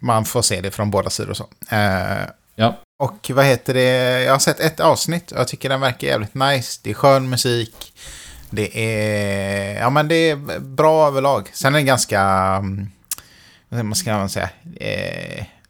[0.00, 1.48] man får se det från båda sidor och så.
[1.70, 2.18] Eh,
[2.60, 2.78] Ja.
[2.98, 4.22] och vad heter det?
[4.22, 6.80] Jag har sett ett avsnitt och jag tycker den verkar jävligt nice.
[6.82, 7.92] Det är skön musik.
[8.50, 9.80] Det är...
[9.80, 11.50] Ja, men det är bra överlag.
[11.52, 12.20] Sen är det ganska...
[12.20, 12.90] mm,
[13.68, 14.50] Vad ska man säga?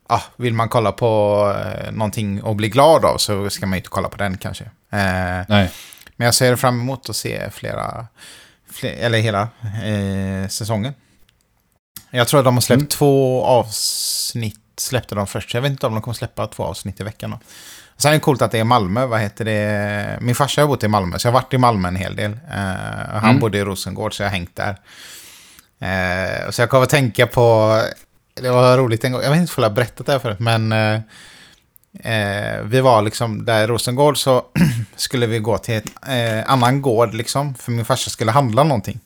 [0.08, 3.88] Ja, vill man kolla på eh, någonting och bli glad av så ska man inte
[3.88, 4.64] kolla på den kanske.
[4.64, 4.70] Eh,
[5.48, 5.70] Nej.
[6.16, 8.06] men jag ser fram emot att se flera...
[8.72, 10.94] fler, eller hela eh, säsongen.
[12.10, 12.88] Jag tror att de har släppt Mm.
[12.88, 14.60] två avsnitt.
[14.76, 15.54] Släppte de först.
[15.54, 17.30] Jag vet inte om de kommer släppa två avsnitt i veckan.
[17.30, 17.38] Då.
[17.96, 19.06] Sen är det coolt att det är Malmö.
[19.06, 20.18] Vad heter det?
[20.20, 22.32] Min farsa har bott i Malmö, så jag har varit i Malmö en hel del.
[22.32, 22.56] Eh,
[23.12, 23.40] han Mm.
[23.40, 24.76] bodde i Rosengård, så jag har hängt där.
[25.80, 27.76] Eh, så jag kommer att tänka på...
[28.42, 29.22] Det var roligt en gång.
[29.22, 30.72] Jag vet inte om jag har berättat det här förut, men...
[30.72, 31.00] Eh,
[32.00, 34.44] eh, vi var liksom där i Rosengård så
[34.96, 37.54] skulle vi gå till ett eh, annan gård liksom.
[37.54, 39.00] För min farsa skulle handla någonting.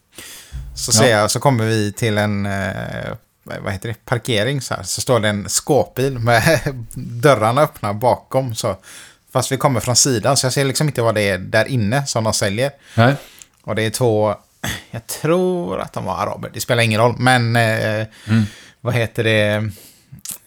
[0.76, 1.00] Så Ja.
[1.02, 3.12] ser jag, så kommer vi till en, eh,
[3.44, 4.82] vad heter det, parkering så här.
[4.82, 6.60] Så står det en skåpbil med
[6.94, 8.76] dörrarna öppna bakom så.
[9.32, 12.06] Fast vi kommer från sidan så jag ser liksom inte vad det är där inne
[12.06, 12.70] som de säljer.
[12.96, 13.14] Nej.
[13.64, 14.34] Och det är två,
[14.90, 17.14] jag tror att de var araber, det spelar ingen roll.
[17.18, 18.06] Men eh,
[18.82, 19.70] vad heter det?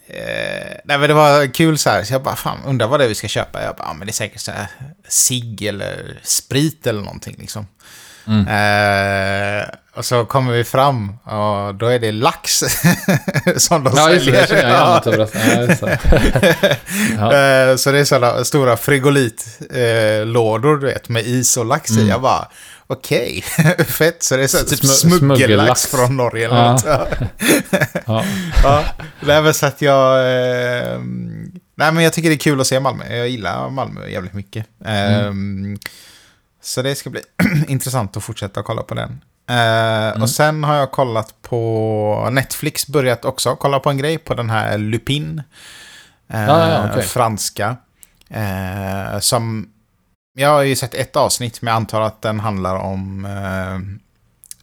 [0.08, 3.04] Eh, nej men det var kul så här, så jag bara fan undrar vad det
[3.04, 3.62] är vi ska köpa.
[3.62, 4.66] Jag bara, ja, men det är säkert så här
[5.08, 7.66] cigg eller sprit eller någonting liksom.
[8.48, 12.58] Eh, och så kommer vi fram och då är det lax
[13.56, 14.32] som de Ja, just det.
[14.54, 14.60] Det.
[14.68, 15.00] Ja.
[17.18, 17.32] Ja.
[17.70, 22.08] Eh, Så det är sådana stora frigolitlådor, du vet, med is och lax i.
[22.08, 22.48] Jag bara,
[22.86, 23.42] okej,
[23.98, 24.22] fett.
[24.22, 26.72] Så det är så typ Smu- smuggellax från Norge eller Ja.
[26.72, 26.84] något.
[28.06, 28.24] Ja.
[28.62, 28.84] Ja.
[29.20, 30.18] Nej, så att jag...
[30.18, 30.98] Eh,
[31.74, 33.16] nej, men jag tycker det är kul att se Malmö.
[33.16, 34.66] Jag gillar Malmö jävligt mycket.
[34.84, 35.32] Eh,
[36.62, 37.20] Så det ska bli
[37.68, 39.20] intressant att fortsätta kolla på den.
[39.50, 44.34] Eh, Och sen har jag kollat på Netflix, börjat också kolla på en grej på
[44.34, 45.42] den här Lupin.
[46.32, 47.02] Eh, Ja, ja, okej.
[47.02, 47.76] Franska.
[48.30, 49.68] Eh, som...
[50.38, 53.74] Jag har ju sett ett avsnitt, men jag antar att den handlar om eh,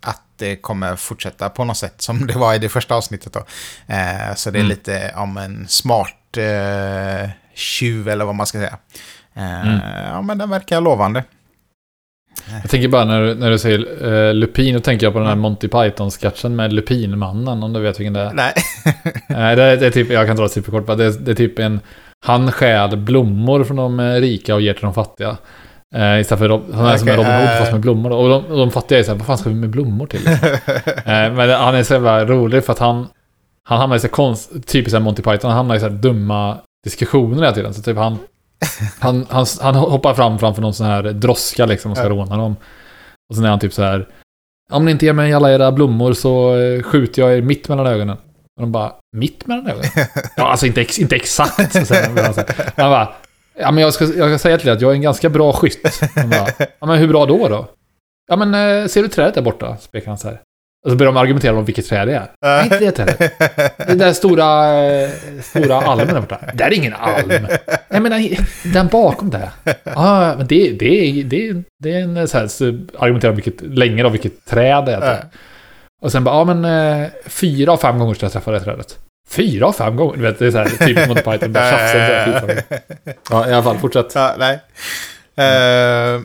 [0.09, 3.33] att det kommer fortsätta på något sätt som det var i det första avsnittet.
[3.33, 3.39] Då.
[3.93, 4.69] Eh, så det är Mm.
[4.69, 8.77] lite om en smart eh, tjuv eller vad man ska säga.
[9.33, 9.79] Eh, Mm.
[10.07, 11.23] Ja, men den verkar lovande.
[12.61, 15.27] Jag tänker bara när, du- när du säger uh, Lupin, då tänker jag på den
[15.27, 18.33] här Monty Python-sketchen med Lupinmannen, om du vet vilken det är.
[18.33, 18.53] Nej.
[19.29, 21.35] Nej, det, är- det är typ, jag kan dra det superkort, det, är, det är
[21.35, 21.79] typ en...
[22.23, 25.37] Han stjäl blommor från de eh, rika och ger till de fattiga.
[25.95, 27.57] Eh, istället för Rob- han är som en Robin Hood eh.
[27.59, 28.11] fast med blommor.
[28.11, 30.19] Och de, och de fattiga är så här, vad fan ska vi med blommor till?
[30.25, 30.47] Liksom?
[30.85, 33.07] eh, men han är så jävla rolig för att han...
[33.65, 37.35] Han hamnar i så konst, typiskt Monty Python, han hamnar i så här dumma diskussioner
[37.35, 37.73] hela tiden.
[37.73, 38.17] Så typ han...
[38.99, 42.55] Han, han, han hoppar fram framför någon sån här droska liksom och ska råna dem.
[43.29, 44.07] Och sen är han typ så här...
[44.71, 47.87] Om ni inte ger mig alla era blommor så eh, skjuter jag er mitt mellan
[47.87, 48.17] ögonen.
[48.55, 49.89] Och de bara, mitt mellan ögonen?
[50.35, 51.73] ja, alltså inte, ex, inte exakt.
[51.73, 52.35] Så säger han, men han,
[52.91, 53.13] bara,
[53.59, 55.53] ja men jag ska, jag ska säga till dig att jag är en ganska bra
[55.53, 56.01] skytt.
[56.15, 56.47] Bara,
[56.79, 57.67] ja men hur bra då då?
[58.27, 59.77] Ja men eh, ser du trädet där borta?
[59.77, 60.39] Så pekar han så här.
[60.85, 62.31] Och så börjar de argumentera om vilket träd det är.
[62.41, 63.33] Nej, inte det trädet.
[63.87, 65.09] Det där stora, eh,
[65.41, 66.39] stora almen där borta.
[66.53, 67.47] Det är ingen alm.
[67.89, 68.29] Jag menar,
[68.73, 69.49] den bakom där.
[69.83, 72.65] Ja, men det, det, det, det är en så här, så
[72.99, 75.25] argumenterar om vilket, länge då, vilket träd det är.
[76.03, 78.99] Och sen bara, ja men eh, fyra av fem gånger ska jag träffa det trädet.
[79.29, 80.17] Fyra av fem gånger.
[80.17, 81.53] Du vet, det är så här, typ Monty Python.
[81.53, 82.81] Bara tjafsar och så här skitsamma.
[83.29, 83.77] Ja, i alla fall.
[83.77, 84.15] Fortsätt.
[84.15, 84.59] Ja, nej.
[85.39, 86.21] Uh,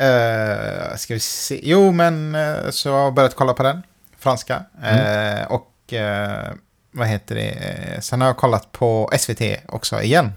[0.00, 1.60] uh, ska vi se.
[1.62, 3.82] Jo, men uh, så jag har börjat kolla på den.
[4.18, 4.64] Franska.
[4.82, 6.54] Uh, och uh,
[6.90, 8.04] vad heter det?
[8.04, 10.32] Sen har jag kollat på SVT också igen.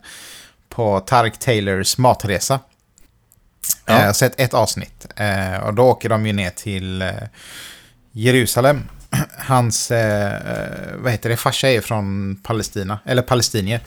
[0.69, 2.59] På Tark Taylors matresa.
[3.85, 4.05] Ja.
[4.05, 5.07] Jag sett ett avsnitt.
[5.19, 7.09] Uh, och då åker de ju ner till uh,
[8.15, 8.84] Jerusalem.
[9.38, 9.97] Hans, uh,
[10.97, 13.82] vad heter det, farsa är från Palestina, eller palestinier.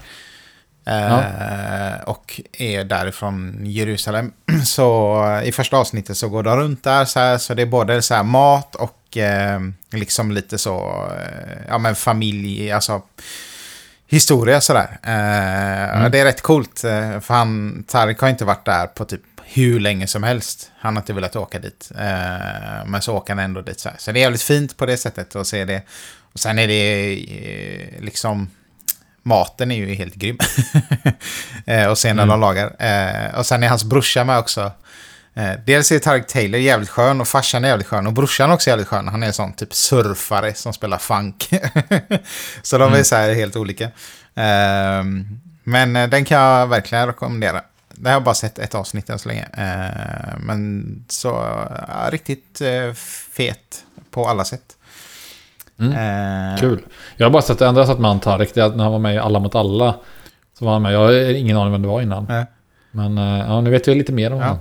[0.89, 4.33] Eh, och är därifrån Jerusalem.
[4.65, 7.67] Så eh, i första avsnittet så går de runt där så här, så det är
[7.67, 9.61] både så här mat och eh,
[9.91, 13.03] liksom lite så, eh, ja men familj, alltså
[14.07, 14.99] historia sådär.
[15.03, 19.05] Eh, och Det är rätt coolt, eh, för han, Tarik har inte varit där på
[19.05, 20.71] typ hur länge som helst.
[20.79, 21.91] Han har inte velat åka dit.
[21.99, 23.97] Eh, men så åker han ändå dit så här.
[23.99, 25.83] Så det är jävligt fint på det sättet att se det.
[26.33, 28.51] Och sen är det eh, liksom
[29.23, 30.39] maten är ju helt grym.
[31.67, 32.77] eh, och sen när de lagar.
[32.79, 34.73] Eh, och sen är hans brorsa med också.
[35.35, 38.07] Eh, dels är Tarek Taylor jävligt skön och farsan är jävligt skön.
[38.07, 39.09] Och brorsan är också jävligt skön.
[39.09, 41.51] Han är en sån typ surfare som spelar funk.
[42.63, 43.85] så de är så här helt olika.
[44.35, 45.05] Eh,
[45.65, 47.63] men den kan jag verkligen rekommendera.
[47.95, 49.49] Det har jag bara sett ett avsnitt än så länge.
[49.53, 51.29] Eh, men så
[51.89, 52.93] ja, riktigt eh,
[53.31, 54.77] fet på alla sätt.
[55.81, 56.81] Eh, Kul.
[57.17, 58.85] Jag har bara sett det enda jag sett med han Tarek, det är att när
[58.85, 59.95] han var med i Alla mot alla.
[60.59, 60.93] Så var han med.
[60.93, 62.25] Jag har ingen aning vem det var innan.
[62.29, 62.47] Nej.
[62.91, 64.45] Men eh, ja, nu vet jag lite mer om Ja.
[64.45, 64.61] honom.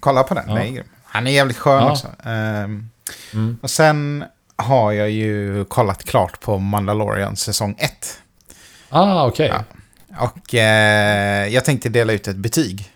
[0.00, 0.54] Kolla på den, Ja.
[0.54, 0.86] den är grym.
[1.04, 1.90] Han är jävligt skön Ja.
[1.92, 2.08] också.
[2.24, 2.90] Ehm,
[3.34, 3.58] Mm.
[3.62, 4.24] Och sen
[4.56, 8.18] har jag ju kollat klart på Mandalorian säsong 1.
[8.90, 9.46] Ah, okej.
[9.48, 9.64] Ja.
[10.20, 12.90] Och eh, jag tänkte dela ut ett betyg.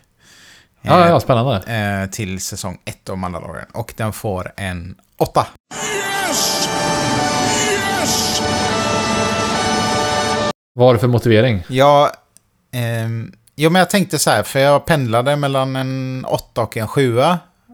[0.81, 1.55] Ja, eh, ja, spännande.
[2.03, 3.67] eh, till säsong 1 av Mandalorian.
[3.73, 5.47] Och den får en 8.
[10.73, 11.63] Vad var det för motivering?
[11.69, 12.11] Ja,
[12.71, 16.87] ehm, jo, men jag tänkte så här, för jag pendlade mellan en 8 och en
[16.87, 17.17] 7.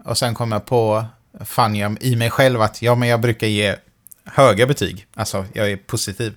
[0.04, 1.04] Och sen kom jag på,
[1.44, 3.76] fann jag i mig själv att ja, men jag brukar ge
[4.24, 5.06] höga betyg.
[5.14, 6.34] Alltså, jag är positiv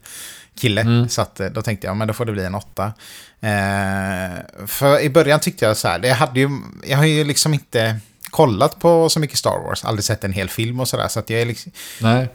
[0.60, 1.08] kille.
[1.10, 2.94] Så att, eh, då tänkte jag, men då får det bli en 8.
[3.42, 6.50] Eh, för i början tyckte jag så här, det hade ju,
[6.88, 10.50] jag har ju liksom inte kollat på så mycket Star Wars, aldrig sett en hel
[10.50, 11.08] film och sådär.
[11.08, 12.30] Så att jag är liksom, Nej.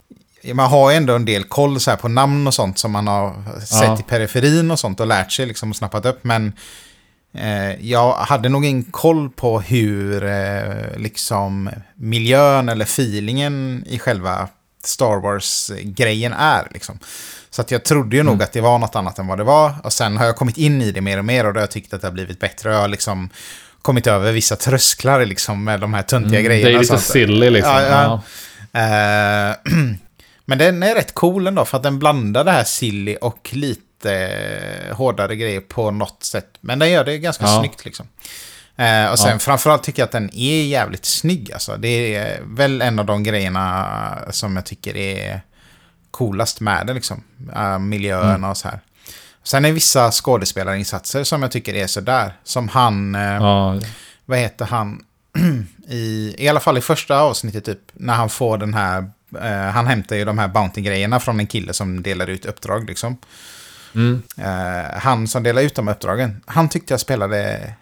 [0.55, 3.07] man har ju ändå en del koll så här på namn och sånt som man
[3.07, 3.99] har sett Ja.
[4.01, 6.25] i periferin och sånt och lärt sig liksom och snappat upp.
[6.25, 6.53] Men
[7.35, 14.49] eh, jag hade nog ingen koll på hur eh, liksom miljön eller feelingen i själva
[14.85, 16.69] Star Wars-grejen är.
[16.71, 16.99] Liksom.
[17.55, 19.75] Så att jag trodde ju nog att det var något annat än vad det var.
[19.85, 21.71] Och sen har jag kommit in i det mer och mer och då har jag
[21.71, 22.73] tyckt att det har blivit bättre.
[22.73, 23.29] Jag har liksom
[23.83, 26.71] kommit över vissa trösklar liksom med de här töntiga Mm, grejerna.
[26.71, 27.73] det är lite silly liksom.
[27.73, 28.23] Ja, ja.
[28.73, 29.51] Ja.
[29.51, 29.57] Eh,
[30.45, 34.37] men den är rätt cool ändå för att den blandar det här silly och lite
[34.93, 36.49] hårdare grejer på något sätt.
[36.61, 37.59] Men den gör det ganska Ja.
[37.61, 38.07] snyggt liksom.
[38.77, 39.39] Eh, och sen Ja.
[39.39, 41.77] framförallt tycker jag att den är jävligt snygg alltså.
[41.77, 43.89] Det är väl en av de grejerna
[44.31, 45.41] som jag tycker är
[46.15, 47.23] coolast med det liksom.
[47.57, 48.51] Eh, miljöerna Mm.
[48.51, 48.81] och så här.
[49.43, 52.33] Sen är vissa skådespelarinsatser som jag tycker är sådär.
[52.45, 53.15] Som han...
[53.15, 53.81] eh, Ja.
[54.25, 55.05] vad heter han?
[55.89, 59.11] I, I alla fall i första avsnittet typ, när han får den här,
[59.43, 63.17] eh, han hämtar ju de här Bounty-grejerna från en kille som delar ut uppdrag liksom.
[63.95, 64.23] Mm.
[64.39, 67.73] Eh, han som delar ut de uppdragen, han tyckte jag spelade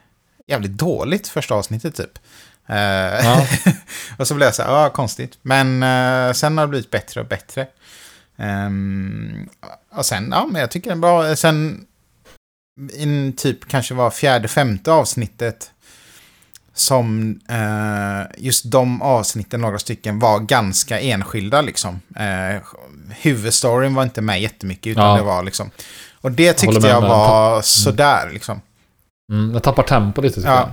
[0.47, 2.19] jävligt dåligt första avsnittet typ.
[2.69, 2.77] Eh,
[3.25, 3.47] Ja.
[4.19, 5.39] och så blev jag så här, ja konstigt.
[5.43, 7.67] Men eh, sen har det blivit bättre och bättre.
[8.43, 9.49] Ehm,
[9.95, 11.37] och sen, ja men jag tycker det är bra.
[11.37, 11.85] Sen,
[12.95, 15.71] in typ kanske var fjärde, femte avsnittet
[16.75, 22.01] som eh, just de avsnitten, några stycken, var ganska enskilda liksom.
[22.17, 22.63] Eh,
[23.21, 25.17] huvudstoryn var inte med jättemycket, utan Ja.
[25.17, 25.71] det var liksom...
[26.21, 27.09] Och det tyckte med jag om det.
[27.09, 28.61] var sådär liksom.
[29.33, 30.71] Mm, jag tappar tempo lite tycker Ja.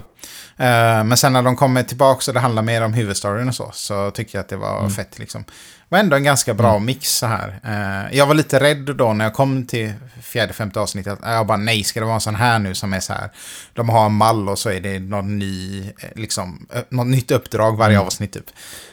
[0.59, 3.69] Eh, men sen när de kommer tillbaka och det handlar mer om huvudstoryn och så,
[3.73, 4.91] så tycker jag att det var Mm.
[4.91, 5.43] fett liksom.
[5.43, 7.59] Det var ändå en ganska bra mix så här.
[7.63, 9.93] Eh, jag var lite rädd då när jag kom till
[10.23, 11.19] fjärde, femte avsnittet.
[11.23, 13.29] att Jag bara, nej, ska det vara en sån här nu som är så här.
[13.73, 17.31] De har en mall och så är det någon ny, eh, liksom, eh, något nytt
[17.31, 18.07] uppdrag varje Mm.
[18.07, 18.45] avsnitt typ.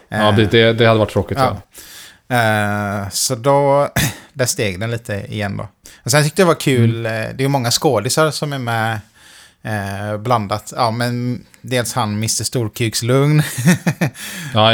[0.08, 1.38] Ja, Eh, det, det, det hade varit tråkigt.
[1.38, 1.56] Ja.
[2.36, 3.88] Eh, så då,
[4.32, 5.68] där steg den lite igen då.
[6.04, 7.22] Och sen tyckte jag det var kul, Mm.
[7.22, 9.00] eh, det är ju många skådisar som är med
[9.62, 10.72] eh, blandat.
[10.76, 13.42] Ja, men dels han Mr Storkukslugn.
[14.54, 14.72] Ja.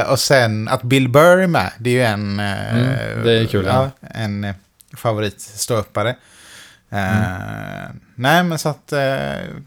[0.00, 2.40] Eh, och sen att Bill Burr är med, det är ju en...
[2.40, 4.08] eh, Mm, det är kul, Ja, ja.
[4.14, 4.54] en eh,
[4.96, 6.08] favorit ståuppare.
[6.10, 6.16] Eh,
[6.92, 8.00] Mm.
[8.14, 9.00] Nej, men så att eh,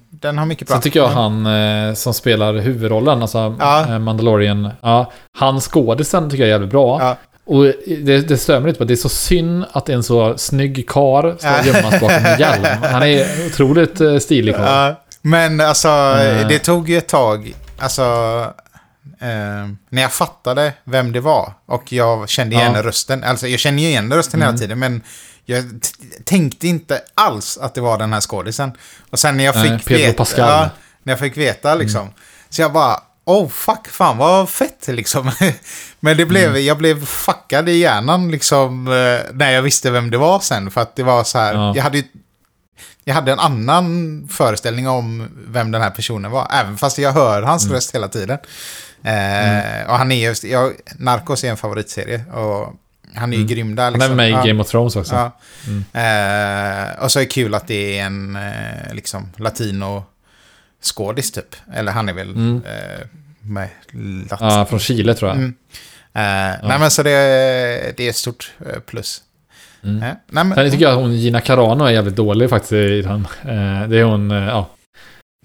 [0.10, 0.76] den har mycket bra.
[0.76, 4.00] Sen tycker jag han eh, som spelar huvudrollen, alltså Ja.
[4.00, 7.02] Mandalorian, ja, han skådisen tycker jag är jävligt bra.
[7.02, 7.17] Ja.
[7.47, 10.38] Och det, det stör mig lite på att det är så synd att en så
[10.38, 12.65] snygg kar ska gömmas bakom en hjälm.
[12.84, 14.65] Han är otroligt eh, stilig karl.
[14.65, 16.47] Ja, men alltså, Eh.
[16.47, 17.53] det tog ju ett tag.
[17.77, 18.01] Alltså,
[19.19, 22.84] eh, när jag fattade vem det var och jag kände igen Ja.
[22.84, 23.23] rösten.
[23.23, 24.60] Alltså, jag känner ju igen rösten hela Mm.
[24.62, 25.01] tiden, men
[25.45, 25.63] jag
[26.25, 28.71] tänkte inte alls att det var den här skådisen.
[29.10, 30.49] Och sen när jag Nej, fick Pedro veta, Pascal.
[30.49, 30.69] ja,
[31.03, 32.10] när jag fick veta liksom.
[32.49, 35.31] Så jag bara, oh fuck, fan vad fett liksom.
[35.99, 40.17] Men det blev, jag blev fuckad i hjärnan liksom eh, när jag visste vem det
[40.17, 40.71] var sen.
[40.71, 41.73] För att det var så här, Ja.
[41.75, 42.03] jag hade ju
[43.07, 46.47] jag hade en annan föreställning om vem den här personen var.
[46.53, 47.75] Även fast jag hör hans Mm.
[47.75, 48.38] röst hela tiden.
[49.03, 52.25] Eh, Och han är just, jag, Narcos är en favoritserie.
[52.33, 52.73] Och
[53.15, 54.15] han är ju grym där Han är liksom.
[54.17, 54.43] med i Ja.
[54.43, 55.15] Game of Thrones också.
[55.15, 55.39] Ja.
[55.67, 55.83] Mm.
[55.93, 60.03] Eh, och så är det kul att det är en eh, liksom latino
[60.86, 61.56] skådis typ.
[61.74, 62.62] Eller han är väl Mm.
[62.65, 63.08] eh,
[63.41, 63.69] med
[64.30, 65.38] lat- Ja, från Chile tror jag.
[65.38, 65.54] Mm.
[66.13, 67.12] Eh, Nej men så det,
[67.98, 69.21] det är ett stort eh, plus.
[69.84, 70.04] Mm.
[70.04, 73.02] Eh, nej, men, Sen tycker jag att hon Gina Carano är jävligt dålig faktiskt i
[73.02, 73.28] den.
[73.41, 74.69] Eh, det är hon, eh, ja.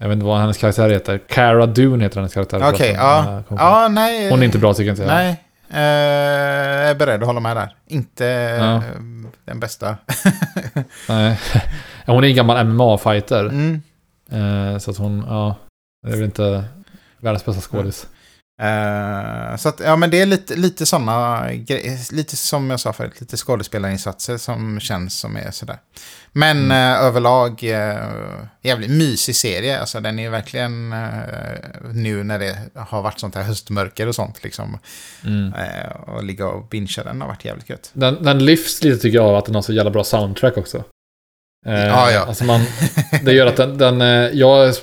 [0.01, 1.17] Jag vet inte vad hennes karaktär heter.
[1.29, 2.57] Cara Dune heter hennes karaktär.
[2.57, 2.95] Okej, förresten.
[2.95, 3.37] ja.
[3.37, 3.87] Eh, ja.
[3.87, 4.29] Nej.
[4.29, 5.05] Hon är inte bra tycker jag inte.
[5.05, 5.35] Nej.
[5.73, 7.75] Jag är beredd att hålla med där.
[7.87, 8.83] Inte Ja.
[9.45, 9.97] den bästa.
[11.09, 11.39] Nej.
[12.05, 13.39] Ja, hon är en gammal MMA-fighter.
[13.39, 13.81] Mm.
[14.31, 15.55] Eh, så att hon, ja.
[16.07, 16.63] Det är väl inte
[17.19, 18.07] världens bästa skådis.
[18.61, 22.93] Eh, så att, ja men det är lite, lite sådana grejer, lite som jag sa
[22.93, 25.77] förut, lite skådespelarinsatser som känns som är sådär.
[26.31, 26.71] Men Mm.
[26.71, 31.09] eh, överlag, uh, jävligt mysig serie, alltså den är verkligen eh,
[31.93, 34.79] nu när det har varit sånt här höstmörker och sånt liksom.
[35.25, 35.53] Mm.
[35.53, 37.89] Uh, och ligga och bingea den har varit jävligt gött.
[37.93, 40.83] Den, den lyfts lite tycker jag av att den har så jävla bra soundtrack också.
[41.65, 42.19] Eh, Ja, ja.
[42.25, 42.61] Alltså man,
[43.23, 44.75] det gör att den, den eh, jag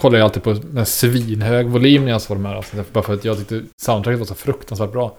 [0.00, 2.86] kollar ju alltid på med svinhög volym när jag såg de här avsnitten.
[2.92, 5.16] Bara för att jag tyckte soundtracket var så fruktansvärt bra.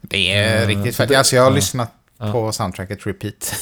[0.00, 1.14] Det är Eh, riktigt fett.
[1.16, 1.54] Alltså jag har ja.
[1.54, 2.32] lyssnat Ja.
[2.32, 3.54] på soundtracket repeat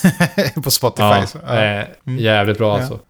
[0.64, 1.02] på Spotify.
[1.04, 1.52] Ja, så, ja.
[1.56, 2.18] Mm.
[2.18, 3.00] jävligt bra alltså.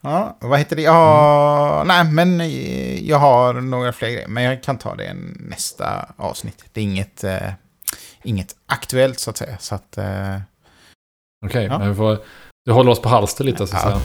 [0.00, 0.82] Ja, vad heter det?
[0.82, 1.88] Ja, Mm.
[1.88, 4.28] nej, men eh, jag har några fler grejer.
[4.28, 6.64] Men jag kan ta det nästa avsnitt.
[6.72, 7.38] Det är inget, eh,
[8.22, 9.56] inget aktuellt så att säga.
[9.60, 10.36] Så att, eh,
[11.46, 11.78] Okej, Ja.
[11.78, 12.18] men vi får...
[12.64, 13.90] Du håller oss på halster lite så att Ja.
[13.90, 14.00] säga.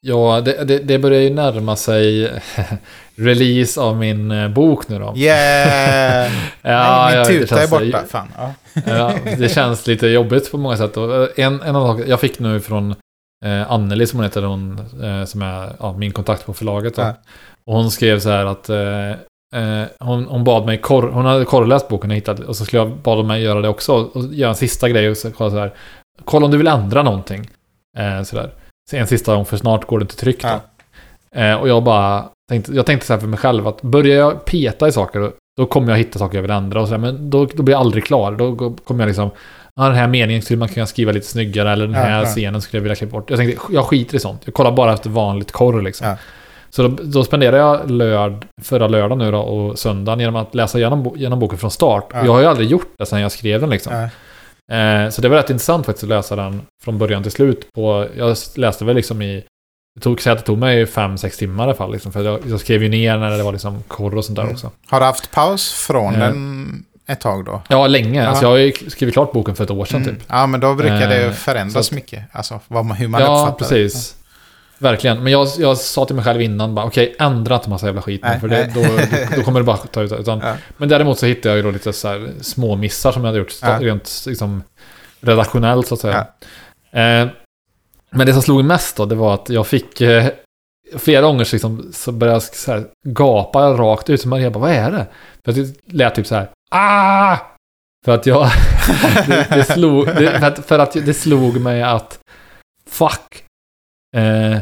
[0.00, 2.32] Ja, det, det, det börjar ju närma sig
[3.16, 5.12] release av min eh, bok nu då.
[5.16, 6.32] yeah!
[6.62, 8.04] Ja, nej, min tuta är borta.
[8.08, 8.52] Fan, ja.
[8.86, 10.96] Ja, det känns lite jobbigt på många sätt.
[10.96, 12.90] Och eh, en, en av jag fick nu från
[13.44, 16.96] eh, Anneli som hon heter, hon, eh, som är ja, min kontakt på förlaget.
[16.96, 17.02] Då.
[17.02, 17.14] Ja.
[17.66, 19.20] Och hon skrev så här att eh,
[19.98, 22.90] hon, hon bad mig, korr, hon hade korrläst boken och hittat, och så skulle jag
[22.96, 23.94] bad mig göra det också.
[23.94, 25.72] Och göra en sista grej och så, kolla så här.
[26.24, 27.50] Kolla om du vill ändra någonting.
[27.98, 28.50] Eh, så där.
[28.90, 30.42] Så en sista gång för snart går det inte tryckt.
[30.42, 30.48] då.
[30.48, 31.40] Ja.
[31.40, 34.44] Eh, och jag bara tänkte, jag tänkte så här för mig själv att börjar jag
[34.44, 37.30] peta i saker då, kommer jag hitta saker jag vill ändra och så här, men
[37.30, 38.32] då, då blir jag aldrig klar.
[38.32, 39.30] Då kommer jag liksom,
[39.76, 42.26] ja den här meningen skulle man kunna skriva lite snyggare eller den Ja, här ja.
[42.26, 43.30] scenen skulle jag vilja klippa bort.
[43.30, 44.42] Jag tänkte, jag skiter i sånt.
[44.44, 46.14] Jag kollar bara efter vanligt korr liksom.
[46.66, 46.72] Ja.
[46.72, 50.78] Så då, då spenderar jag lörd, förra lördagen nu då och söndagen genom att läsa
[50.78, 52.08] igenom, genom boken från start.
[52.12, 52.24] Ja.
[52.24, 53.92] Jag har ju aldrig gjort det sedan jag skrev den liksom.
[53.92, 54.08] Ja.
[54.76, 57.68] Eh, så det var rätt intressant faktiskt att läsa den från början till slut.
[57.74, 59.44] På, jag läste väl liksom i...
[59.94, 61.92] Det tog, att det tog mig fem sex timmar i alla fall.
[61.92, 64.42] Liksom, för jag, jag skrev ju ner när det var liksom korr och sånt där
[64.42, 64.54] Mm.
[64.54, 64.70] också.
[64.88, 66.20] Har du haft paus från Eh.
[66.20, 67.62] den ett tag då?
[67.68, 68.22] Ja, länge.
[68.22, 68.28] Ja.
[68.28, 70.14] Alltså jag har ju skrivit klart boken för ett år sedan Mm.
[70.14, 70.24] typ.
[70.28, 72.22] Ja, men då brukar det Eh, förändras att- mycket.
[72.32, 73.82] Alltså vad hur man ja, uppfattar det.
[73.82, 74.16] precis.
[74.78, 75.22] Verkligen.
[75.22, 78.22] Men jag, jag sa till mig själv innan bara okej, ändra inte massa jävla skit
[78.22, 80.54] nu, Nej, för det, då, då, då kommer det bara ta ut utan, Ja.
[80.76, 83.38] Men däremot så hittade jag ju då lite så här små missar som jag hade
[83.38, 83.78] gjort Ja.
[83.80, 84.62] rent liksom,
[85.20, 86.26] redaktionellt så att säga.
[86.92, 87.28] Eh,
[88.10, 90.26] men det som slog mest då, det var att jag fick eh,
[90.96, 94.20] flera gånger liksom, så började jag så här, gapa rakt ut.
[94.20, 95.06] Så Maria bara, vad är det?
[95.44, 97.36] För det lät typ så här, ah!
[98.04, 98.50] För att jag,
[99.26, 102.18] det, det slog, det, för, att, för att det slog mig att,
[102.90, 103.44] fuck,
[104.16, 104.58] eh,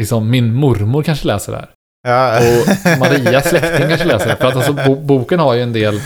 [0.00, 1.68] liksom min mormor kanske läser det här.
[2.08, 2.38] Ja.
[2.38, 4.36] Och Marias släkting kanske läser det.
[4.36, 6.00] För att alltså, bo, boken har ju en del,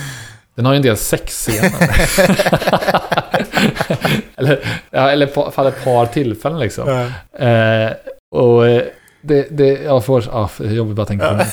[0.55, 1.73] den har ju en del sexscener.
[4.37, 4.59] eller,
[4.91, 6.89] ja, eller på, för ett par tillfällen liksom.
[6.89, 7.07] Ja.
[7.47, 7.93] Eh,
[8.37, 8.83] och eh,
[9.23, 11.47] det, det, jag får, ah, jobbigt bara att tänka på det.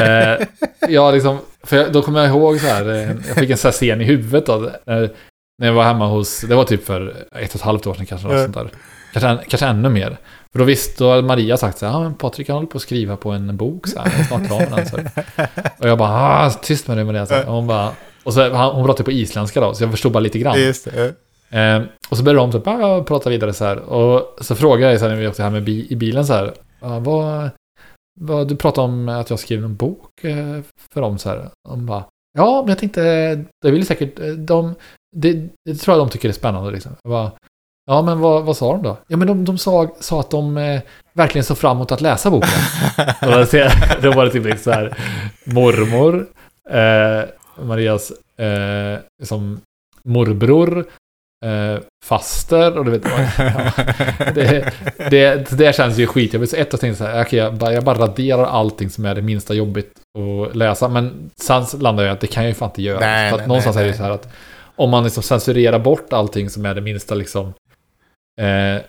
[0.00, 0.46] Eh,
[0.88, 3.68] jag liksom, för jag, då kommer jag ihåg så här, eh, jag fick en sån
[3.68, 5.10] här scen i huvudet då, när,
[5.58, 8.06] när jag var hemma hos, det var typ för ett och ett halvt år sedan
[8.06, 8.42] kanske, något Ja.
[8.44, 8.68] sånt där.
[9.12, 10.16] Kanske, kanske ännu mer.
[10.52, 12.76] För då visste, då hade Maria sagt så här, ja men Patrik han håller på
[12.76, 14.86] att skriva på en bok så här, snart klar med den.
[14.86, 14.96] Så.
[14.96, 15.48] här.
[15.78, 17.26] Och jag bara, ah, tyst med dig det.
[17.26, 17.48] Så här.
[17.48, 17.92] Och hon bara,
[18.24, 20.58] och så, hon pratade på isländska då, så jag förstod bara lite grann.
[21.50, 23.78] Eh, och så började de typ, ah, prata vidare så här.
[23.78, 26.52] Och så frågade jag sen när vi åkte hem bi i bilen så här.
[26.80, 27.50] Ah, vad,
[28.20, 30.60] vad, du pratade om att jag skrev en bok eh,
[30.92, 31.48] för dem så här.
[31.68, 32.04] De bara,
[32.38, 33.02] ja, men jag tänkte,
[33.62, 34.74] det vill säkert, eh, de,
[35.16, 36.92] det, det tror jag de tycker är spännande liksom.
[37.02, 37.30] Jag bara,
[37.86, 38.96] ja, men vad, vad sa de då?
[39.06, 40.80] Ja, men de, de sa, sa att de eh,
[41.12, 42.48] verkligen såg fram emot att läsa boken.
[44.00, 44.96] Då, var det typ liksom så här,
[45.44, 46.26] mormor,
[46.70, 47.28] eh,
[47.64, 49.60] Marias eh, som
[50.04, 50.86] morbror,
[51.44, 53.72] eh, faster och du vet, ja,
[54.34, 54.72] det,
[55.10, 56.50] det, det känns ju skitjobbigt.
[56.50, 59.14] Så ett av tänkte så här, okej, jag, bara, jag bara raderar allting som är
[59.14, 60.88] det minsta jobbigt att läsa.
[60.88, 63.00] Men sen landar jag att det kan jag ju fan inte göra.
[63.00, 64.28] Nej, för att nej, någonstans nej, är det så här att
[64.76, 67.52] om man liksom censurerar bort allting som är det minsta liksom
[68.40, 68.82] eh,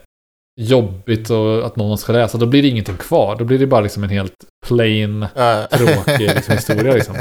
[0.62, 3.36] jobbigt och att någon ska läsa, då blir det ingenting kvar.
[3.36, 4.34] Då blir det bara liksom en helt
[4.68, 5.68] plain, Ja.
[5.72, 7.16] tråkig liksom, historia liksom.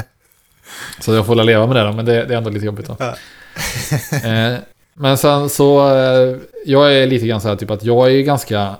[0.99, 2.87] Så jag får väl leva med det då, men det, det är ändå lite jobbigt
[2.87, 2.95] då.
[2.99, 3.15] Ja.
[4.29, 4.57] Eh,
[4.93, 8.23] men sen så, eh, jag är lite grann så här typ att jag är ju
[8.23, 8.75] ganska,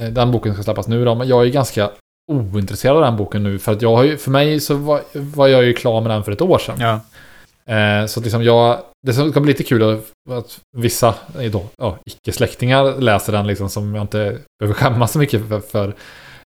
[0.00, 1.90] eh, den boken ska släppas nu då, men jag är ganska
[2.32, 3.58] ointresserad av den boken nu.
[3.58, 6.24] För att jag har ju, för mig så var, var jag ju klar med den
[6.24, 6.76] för ett år sedan.
[6.80, 7.00] Ja.
[7.68, 11.14] Eh, så liksom jag, det som ska bli lite kul att, att vissa
[11.52, 15.60] då, ja, icke-släktingar läser den liksom som jag inte behöver skämmas så mycket för.
[15.60, 15.94] för.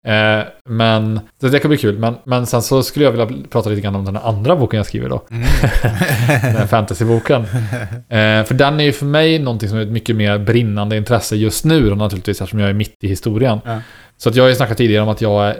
[0.06, 1.98] Eh, men så det kan bli kul.
[1.98, 4.86] Men, men sen så skulle jag vilja prata lite grann om den andra boken jag
[4.86, 5.22] skriver då.
[5.30, 5.42] Mm.
[6.42, 7.42] Den här fantasyboken.
[8.08, 11.36] Eh, för den är ju för mig någonting som är ett mycket mer brinnande intresse
[11.36, 13.60] just nu då naturligtvis eftersom jag är mitt i historien.
[13.64, 13.80] Ja.
[14.16, 15.56] Så att jag har ju snackat tidigare om att jag är,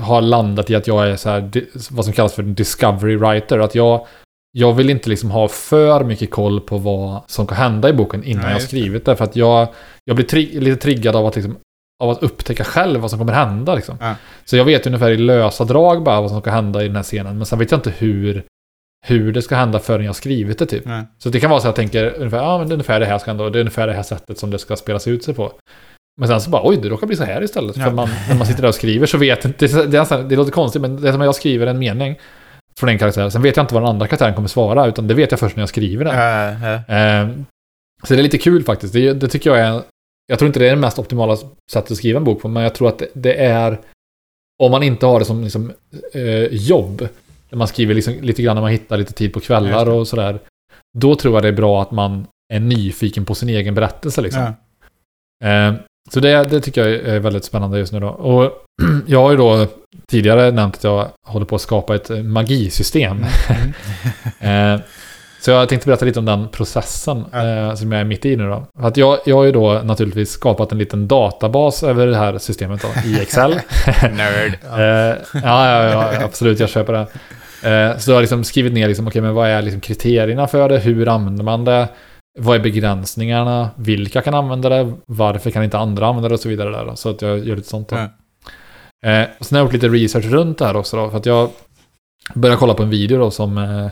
[0.00, 1.50] har landat i att jag är så här,
[1.90, 3.58] vad som kallas för en discovery writer.
[3.58, 4.06] Att jag,
[4.52, 8.24] jag vill inte liksom ha för mycket koll på vad som kan hända i boken
[8.24, 8.64] innan Nej, jag det.
[8.66, 9.16] skrivit det.
[9.16, 9.68] För att jag,
[10.04, 11.56] jag blir tri- lite triggad av att, liksom,
[12.02, 13.74] av att upptäcka själv vad som kommer hända.
[13.74, 13.96] Liksom.
[14.00, 14.14] Ja.
[14.44, 17.02] Så jag vet ungefär i lösa drag bara vad som ska hända i den här
[17.02, 17.36] scenen.
[17.36, 18.44] Men sen vet jag inte hur,
[19.06, 20.84] hur det ska hända förrän jag har skrivit det typ.
[20.84, 21.02] Nej.
[21.18, 23.06] Så det kan vara så att jag tänker ungefär, ja men det är ungefär det
[23.06, 25.24] här ska hända och det är ungefär det här sättet som det ska spelas ut
[25.24, 25.52] sig på.
[26.20, 27.76] Men sen så bara, oj det råkar bli så här istället.
[27.76, 27.84] Ja.
[27.84, 30.28] För man, när man sitter där och skriver så vet inte, det, det, är nästan-
[30.28, 32.18] det låter konstigt men det är som att jag skriver en mening
[32.80, 33.30] från en karaktär.
[33.30, 35.56] Sen vet jag inte vad den andra karaktären kommer svara utan det vet jag först
[35.56, 36.14] när jag skriver den.
[36.14, 36.74] Ja.
[36.74, 37.28] Eh,
[38.02, 38.92] så det är lite kul faktiskt.
[38.92, 39.82] Det, det tycker jag är...
[40.26, 41.36] Jag tror inte det är det mest optimala
[41.72, 43.80] sättet att skriva en bok på, men jag tror att det, det är...
[44.62, 45.72] Om man inte har det som liksom,
[46.12, 47.08] eh, jobb,
[47.50, 50.38] när man skriver liksom, lite grann när man hittar lite tid på kvällar och sådär.
[50.98, 54.42] Då tror jag det är bra att man är nyfiken på sin egen berättelse liksom.
[54.42, 55.74] Ja.
[56.12, 58.08] Så det, det tycker jag är väldigt spännande just nu då.
[58.08, 58.52] Och
[59.06, 59.66] jag har ju då
[60.08, 63.24] tidigare nämnt att jag håller på att skapa ett magisystem.
[63.48, 63.72] Mm.
[64.74, 64.80] Eh,
[65.40, 68.48] så jag tänkte berätta lite om den processen eh, som jag är mitt i nu
[68.48, 68.66] då.
[68.80, 72.38] För Att jag, jag har ju då naturligtvis skapat en liten databas över det här
[72.38, 73.50] systemet då, i Excel.
[74.02, 74.58] Nerd.
[74.78, 77.06] Eh, ja, ja, ja, absolut, jag köper det.
[78.00, 80.78] Så jag har liksom skrivit ner liksom, okej, men vad är liksom kriterierna för det?
[80.78, 81.88] Hur använder man det?
[82.38, 83.70] Vad är begränsningarna?
[83.76, 84.92] Vilka kan använda det?
[85.06, 86.34] Varför kan inte andra använda det?
[86.34, 86.70] Och så vidare.
[86.70, 86.94] Där.
[86.94, 87.96] Så att jag gör lite sånt då.
[87.96, 88.08] Ja.
[89.10, 91.10] Eh, och sen har jag gjort lite research runt det här också då.
[91.10, 91.50] För att jag
[92.34, 93.88] började kolla på en video då som eh,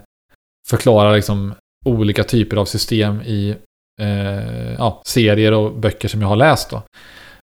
[0.69, 1.55] förklarar liksom
[1.87, 3.57] olika typer av system i
[4.01, 6.83] eh, ja, serier och böcker som jag har läst då.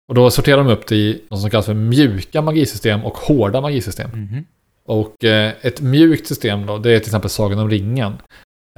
[0.07, 3.61] Och då sorterar de upp det i något som kallas för mjuka magisystem och hårda
[3.61, 4.09] magisystem.
[4.13, 4.45] Mhm.
[4.85, 8.13] Och eh, ett mjukt system då, det är till exempel Sagan om ringen.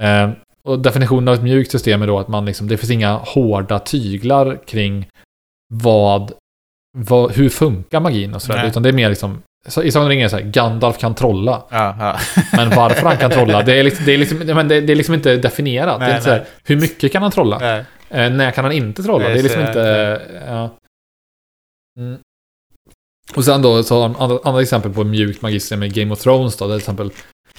[0.02, 0.30] Eh,
[0.62, 3.78] och definitionen av ett mjukt system är då att man liksom, det finns inga hårda
[3.78, 5.08] tyglar kring
[5.74, 6.32] vad,
[6.98, 8.58] vad hur funkar magin och sådär.
[8.58, 8.68] Nej.
[8.68, 9.42] Utan det är mer liksom,
[9.84, 11.62] i Sagan ringen är det så här, Gandalf kan trolla.
[11.70, 12.18] Ja, ja.
[12.56, 14.96] Men varför han kan trolla, det är liksom, det är liksom, men det, det är
[14.96, 16.00] liksom inte definierat.
[16.00, 16.48] det är Nej, inte så här, nej.
[16.64, 17.78] hur mycket kan han trolla?
[18.10, 19.24] Eh, när kan han inte trolla?
[19.24, 20.22] Nej, det är liksom så- inte...
[20.46, 20.70] Ja.
[22.00, 22.18] Mm.
[23.34, 26.56] Och sen då så har andra, andra exempel på mjukt magisystem i Game of Thrones
[26.56, 27.10] då, där till exempel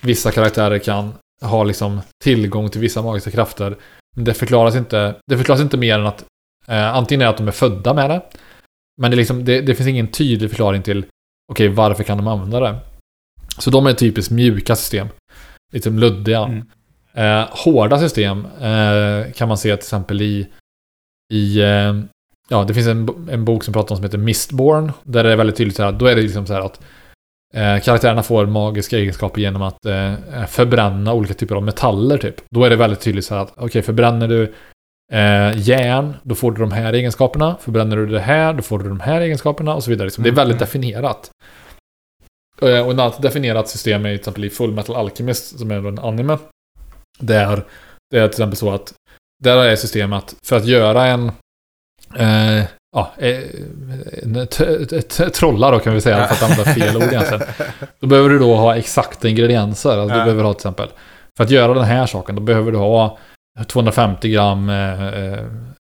[0.02, 3.78] vissa karaktärer kan ha liksom tillgång till vissa magiska krafter.
[4.16, 6.26] Men det förklaras inte, det förklaras inte mer än att
[6.68, 8.22] eh, antingen är att de är födda med det,
[9.02, 11.06] men det, liksom, det, det finns ingen tydlig förklaring till
[11.52, 12.76] okej, varför kan de använda det?
[13.58, 15.08] Så de är typiskt mjuka system.
[15.74, 16.40] Lite luddiga.
[16.40, 16.66] Mm.
[17.14, 20.48] Eh, hårda system eh, kan man se till exempel i,
[21.34, 21.94] i eh,
[22.50, 24.92] ja, det finns en, en bok som pratar om som heter Mistborn.
[25.04, 26.82] Där det är väldigt tydligt så här, då är det liksom så här att
[27.54, 30.14] eh, karaktärerna får magiska egenskaper genom att eh,
[30.48, 32.36] förbränna olika typer av metaller typ.
[32.56, 34.44] Då är det väldigt tydligt så här att okej, förbränner du
[35.14, 37.56] eh, järn, då får du de här egenskaperna.
[37.62, 40.06] Förbränner du det här, då får du de här egenskaperna och så vidare.
[40.06, 40.24] Liksom.
[40.24, 40.66] Det är väldigt Mm.
[40.68, 41.30] definierat.
[42.62, 45.88] Eh, Och ett annat definierat system är till exempel i Full Metal Alchemist, som är
[45.88, 46.38] en anime.
[47.20, 47.64] Där
[48.12, 48.94] det är till exempel så att
[49.44, 51.26] där är systemet för att göra en
[52.16, 53.38] eh, ja, eh,
[54.24, 57.44] en t- t- t- trolla då kan vi säga, för att använda fel ord egentligen.
[58.00, 59.98] Då behöver du då ha exakta ingredienser.
[59.98, 60.90] Alltså du behöver ha till exempel,
[61.38, 63.18] för att göra den här saken, då behöver du ha
[63.68, 65.40] 250 gram eh, eh,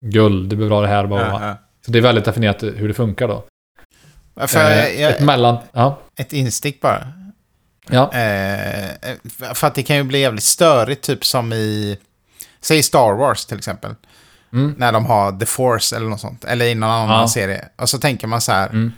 [0.05, 1.07] guld, du behöver ha det här.
[1.07, 1.57] Bara.
[1.85, 3.43] Så det är väldigt definierat hur det funkar då.
[4.47, 5.57] För, Eh, jag, ett mellan...
[5.71, 5.97] Ja.
[6.17, 7.07] ett instick bara.
[7.89, 8.13] Ja.
[8.13, 8.89] Eh,
[9.53, 11.97] för att det kan ju bli jävligt störigt, typ som i...
[12.61, 13.91] Säg Star Wars till exempel.
[14.55, 14.75] Mm.
[14.77, 16.45] När de har The Force eller något sånt.
[16.45, 17.27] Eller i någon annan Ja.
[17.27, 17.65] serie.
[17.81, 18.69] Och så tänker man så här.
[18.69, 18.91] Mm.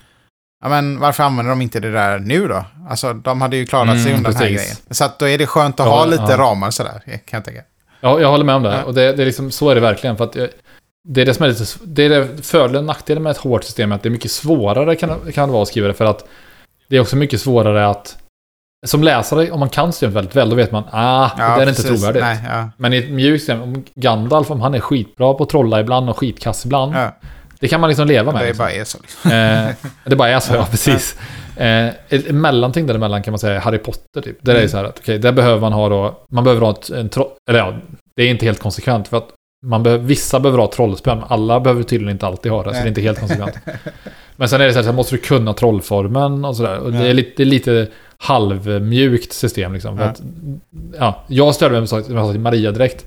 [0.64, 2.66] Ja, men varför använder de inte det där nu då?
[2.90, 4.58] Alltså, de hade ju klarat sig Mm, undan den här precis.
[4.68, 4.78] grejen.
[4.96, 6.38] Så att då är det skönt att Ja, ha lite ja.
[6.38, 7.62] ramar sådär, kan jag tänka.
[8.02, 8.84] Ja, jag håller med om det.
[8.84, 10.18] Och det, det är liksom, så är det verkligen.
[10.18, 10.50] För att jag,
[11.10, 11.66] det är det som är lite...
[11.86, 13.92] Det är det fördelen och nackdelen med ett hårt system.
[13.92, 15.94] Att det är mycket svårare kan, kan det vara att skriva det.
[15.94, 16.28] För att
[16.90, 18.18] det är också mycket svårare att...
[18.86, 21.70] Som läsare, om man kan systemet väldigt väl, då vet man ah, det där är
[21.70, 22.24] inte trovärdigt.
[22.24, 22.70] Nej, ja.
[22.78, 26.10] Men i ett mjukt system, om Gandalf, om han är skitbra på att trolla ibland
[26.10, 26.96] och skitkass ibland.
[26.96, 27.16] Ja,
[27.60, 28.42] Det kan man liksom leva med.
[28.42, 28.66] det är liksom.
[28.66, 28.98] bara är så.
[29.02, 29.32] Liksom.
[29.32, 31.18] Eh, det bara är så, ja precis.
[31.56, 34.38] Eh, ett mellanting däremellan kan man säga är Harry Potter typ.
[34.42, 34.70] Där är det Mm.
[34.70, 37.32] så här att, okej, där behöver man ha då, man behöver ha ett, en tro-
[37.50, 37.74] eller ja,
[38.16, 39.28] det är inte helt konsekvent för att
[39.66, 42.72] man behöver, vissa behöver ha trollspön, men alla behöver tydligen inte alltid ha det, så
[42.74, 42.88] det är Nej.
[42.90, 43.56] inte helt konsekvent.
[44.36, 46.78] men sen är det så här, så måste du kunna trollformen och sådär.
[46.78, 47.06] Och det Ja.
[47.06, 47.88] är lite, det är lite
[48.18, 49.98] halvmjukt system liksom.
[49.98, 50.04] Ja.
[50.04, 50.22] att,
[51.00, 53.06] ja, jag störde mig med sak- som jag sa till Maria direkt.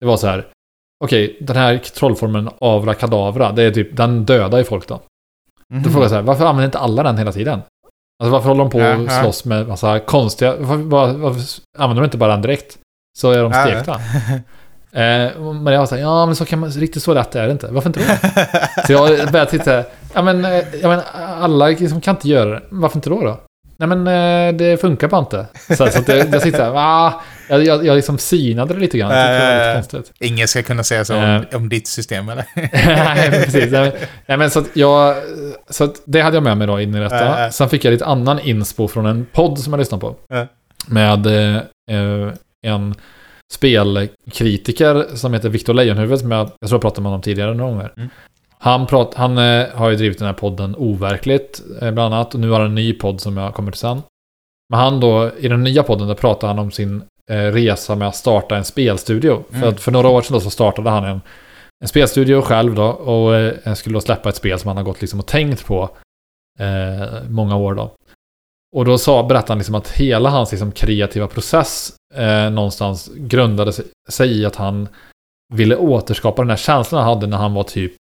[0.00, 0.46] Det var så här,
[1.04, 5.00] okej, den här trollformen Avra Kadavra, det är typ, den dödar ju folk då.
[5.74, 5.82] Mhm.
[5.82, 7.60] Då frågar jag så här, varför använder inte alla den hela tiden?
[8.22, 9.22] Alltså varför håller de på och ja.
[9.22, 10.56] slåss med massa konstiga...
[10.58, 11.42] Varför, varför, varför
[11.78, 12.78] använder de inte bara den direkt?
[13.18, 13.92] Så är de stekta.
[14.92, 17.46] eh, men jag var så här, ja men så kan man, riktigt så lätt är
[17.46, 17.68] det inte.
[17.70, 18.30] Varför inte då?
[18.86, 19.84] så jag började titta,
[20.14, 21.00] ja men, eh, ja, men
[21.40, 22.62] alla liksom kan inte göra det.
[22.70, 23.40] Varför inte då då?
[23.80, 25.46] Nej men eh, det funkar bara inte.
[25.68, 27.22] Så, så jag, jag sitter så här, va?
[27.48, 29.10] Jag, jag, jag liksom synade det lite grann.
[29.82, 30.28] Tyckte det Eh.
[30.28, 31.42] Ingen ska kunna säga så om, Eh.
[31.56, 32.44] om ditt system, eller?
[33.14, 33.72] nej, precis.
[33.72, 33.92] Nej, men-
[34.26, 35.16] Nej, men så att jag...
[35.70, 37.42] Så att det hade jag med mig då in i detta.
[37.44, 37.50] Ja.
[37.52, 40.16] Sen fick jag lite annan inspo från en podd som jag lyssnade på.
[40.86, 41.56] Med eh,
[41.90, 42.32] eh,
[42.66, 42.94] en
[43.52, 47.70] spelkritiker som heter Viktor Leijonhufvud, som jag, jag tror jag pratade med honom tidigare några
[47.72, 47.92] gånger.
[47.96, 48.08] Mm.
[48.62, 52.34] Han, prat, han eh, har ju drivit den här podden Overkligt, eh, bland annat.
[52.34, 54.02] Och nu har han en ny podd som jag kommer till sen.
[54.70, 58.08] Men han då, i den nya podden, där pratar han om sin eh, resa med
[58.08, 59.42] att starta en spelstudio.
[59.50, 59.68] För Mm.
[59.68, 61.20] att för några år sedan då så startade han en,
[61.82, 62.84] en spelstudio själv då.
[62.86, 65.90] Och eh, skulle då släppa ett spel som han har gått liksom och tänkt på
[67.28, 67.94] många år då.
[68.76, 73.72] Och då sa, berättade han liksom att hela hans liksom kreativa process eh, någonstans grundade
[74.08, 74.88] sig, i att han
[75.54, 77.92] ville återskapa den här känslan han hade när han var typ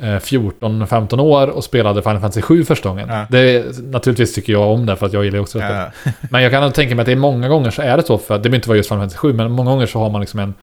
[0.00, 3.08] 14-15 år och spelade Final Fantasy 7 första gången.
[3.08, 3.26] Ja.
[3.30, 5.92] Det, naturligtvis tycker jag om det för att jag gillar också detta.
[6.04, 6.12] Ja.
[6.30, 8.34] Men jag kan tänka mig att det är många gånger så är det så för
[8.34, 10.40] det behöver inte vara just Final Fantasy 7 men många gånger så har man liksom
[10.40, 10.54] en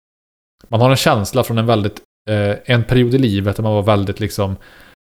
[0.68, 3.84] man har en känsla från en väldigt eh, en period i livet där man var
[3.84, 4.56] väldigt liksom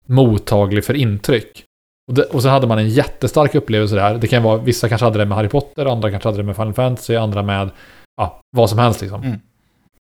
[0.05, 1.63] mottaglig för intryck.
[2.07, 4.17] Och, det, och så hade man en jättestark upplevelse där.
[4.17, 6.55] Det kan vara, vissa kanske hade det med Harry Potter, andra kanske hade det med
[6.55, 7.69] Final Fantasy, andra med
[8.17, 9.23] ja, vad som helst liksom.
[9.23, 9.39] Mm.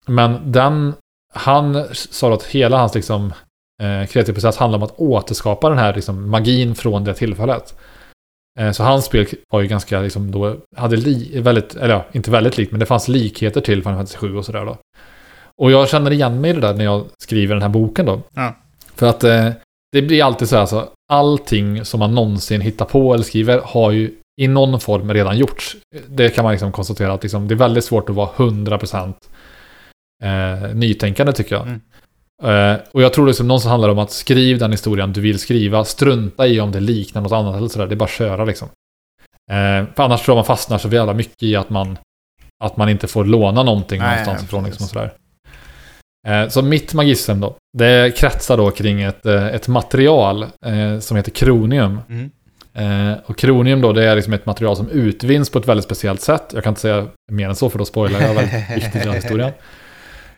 [0.06, 0.94] Men den,
[1.34, 3.32] han sa att hela hans liksom
[3.82, 7.78] eh, kreativa process handlar om att återskapa den här liksom, magin från det tillfället.
[8.60, 12.30] Eh, så hans spel var ju ganska liksom då, hade li, väldigt, eller ja, inte
[12.30, 14.76] väldigt likt, men det fanns likheter till Final Fantasy 7 och sådär då.
[15.56, 18.22] Och jag känner igen mig i det där när jag skriver den här boken då.
[18.34, 18.56] Ja.
[18.94, 19.50] För att eh,
[19.92, 23.90] det blir alltid så här så, allting som man någonsin hittar på eller skriver har
[23.90, 25.76] ju i någon form redan gjorts.
[26.08, 29.14] Det kan man liksom konstatera att liksom, det är väldigt svårt att vara 100%
[30.22, 31.66] eh, nytänkande tycker jag.
[31.66, 31.80] Mm.
[32.42, 35.38] Eh, och jag tror liksom någonstans handlar det om att skriv den historien du vill
[35.38, 35.84] skriva.
[35.84, 37.86] Strunta i om det liknar något annat eller sådär.
[37.86, 38.68] Det är bara att köra liksom.
[39.50, 41.98] Eh, för annars tror jag man fastnar så jävla mycket i att man,
[42.64, 44.64] att man inte får låna någonting Nej, någonstans ja, ifrån.
[44.64, 45.12] Liksom, sådär.
[46.28, 50.46] Eh, så mitt magism då, det kretsar då kring ett, ett material
[51.00, 52.00] som heter kronium.
[52.08, 52.30] Mm.
[53.26, 56.50] Och kronium då, det är liksom ett material som utvinns på ett väldigt speciellt sätt.
[56.54, 59.14] Jag kan inte säga mer än så för då spoilar jag väldigt viktigt i den
[59.14, 59.52] historien.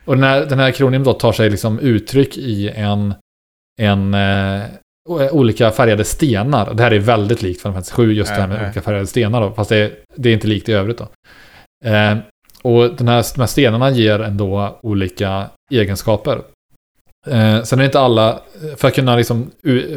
[0.07, 3.15] Och den här, den här kronium då tar sig liksom uttryck i en,
[3.81, 4.63] en eh,
[5.31, 6.75] olika färgade stenar.
[6.75, 8.65] Det här är väldigt likt Final Fantasy 7, just det här med ja.
[8.65, 9.51] olika färgade stenar då.
[9.51, 11.09] Fast det är, det är inte likt i övrigt då.
[11.85, 12.17] Eh,
[12.63, 16.43] och den här, de här stenarna ger ändå olika egenskaper.
[17.27, 18.41] Eh, sen är det inte alla,
[18.77, 19.51] för att kunna liksom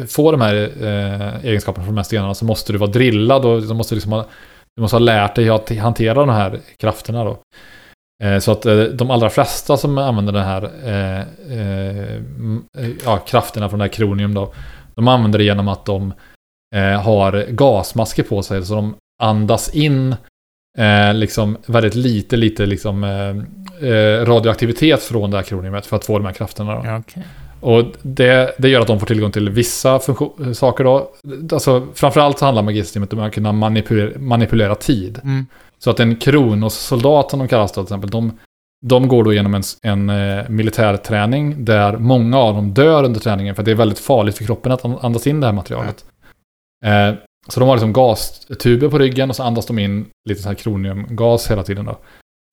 [0.08, 3.62] få de här eh, egenskaperna från de här stenarna så måste du vara drillad och
[3.62, 4.26] du måste, liksom ha,
[4.76, 7.38] du måste ha lärt dig att hantera de här krafterna då.
[8.22, 11.20] Eh, så att eh, de allra flesta som använder den här eh,
[11.58, 12.14] eh,
[12.78, 14.52] eh, ja, krafterna från det här kronium då,
[14.94, 16.12] de använder det genom att de
[16.76, 20.16] eh, har gasmasker på sig så de andas in
[20.78, 26.18] eh, liksom väldigt lite, lite liksom eh, radioaktivitet från det här kroniumet för att få
[26.18, 26.74] de här krafterna.
[26.74, 26.80] Då.
[26.80, 27.22] Okay.
[27.60, 31.10] Och det, det gör att de får tillgång till vissa funktion- saker då.
[31.52, 35.20] Alltså framförallt handlar magisystemet om att kunna manipulera, manipulera tid.
[35.24, 35.46] Mm.
[35.78, 38.38] Så att en kronossoldat som de kallas då till exempel, de,
[38.86, 43.54] de går då genom en, en eh, militärträning där många av dem dör under träningen
[43.54, 46.04] för att det är väldigt farligt för kroppen att an- andas in det här materialet.
[46.84, 47.14] Eh,
[47.48, 50.54] så de har liksom gastuber på ryggen och så andas de in lite sån här
[50.54, 51.98] kroniumgas hela tiden då.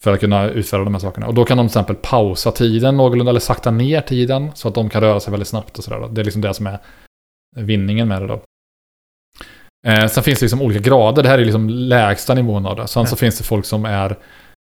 [0.03, 1.27] För att kunna utföra de här sakerna.
[1.27, 4.75] Och då kan de till exempel pausa tiden någorlunda eller sakta ner tiden så att
[4.75, 6.07] de kan röra sig väldigt snabbt och sådär.
[6.11, 6.79] Det är liksom det som är
[7.55, 8.41] vinningen med det då.
[9.87, 11.23] Eh, sen finns det liksom olika grader.
[11.23, 12.87] Det här är liksom lägsta nivån av det.
[12.87, 13.17] Sen så Ja.
[13.17, 14.17] finns det folk som är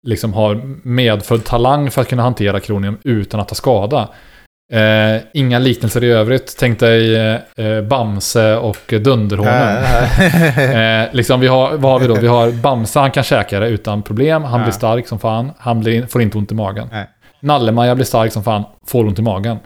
[0.06, 4.08] liksom har medfödd talang för att kunna hantera kronium utan att ta skada.
[4.72, 6.56] Eh, inga liknelser i övrigt.
[6.58, 9.84] Tänk dig eh, Bamse och Dunderhånen.
[10.58, 12.14] Eh, liksom vi har, vad har vi då?
[12.14, 14.44] Vi har Bamse, han kan käka det utan problem.
[14.44, 15.52] Han blir stark som fan.
[15.58, 16.88] Han blir, får inte ont i magen.
[17.40, 19.58] Nalle-Maja blir stark som fan, får ont i magen.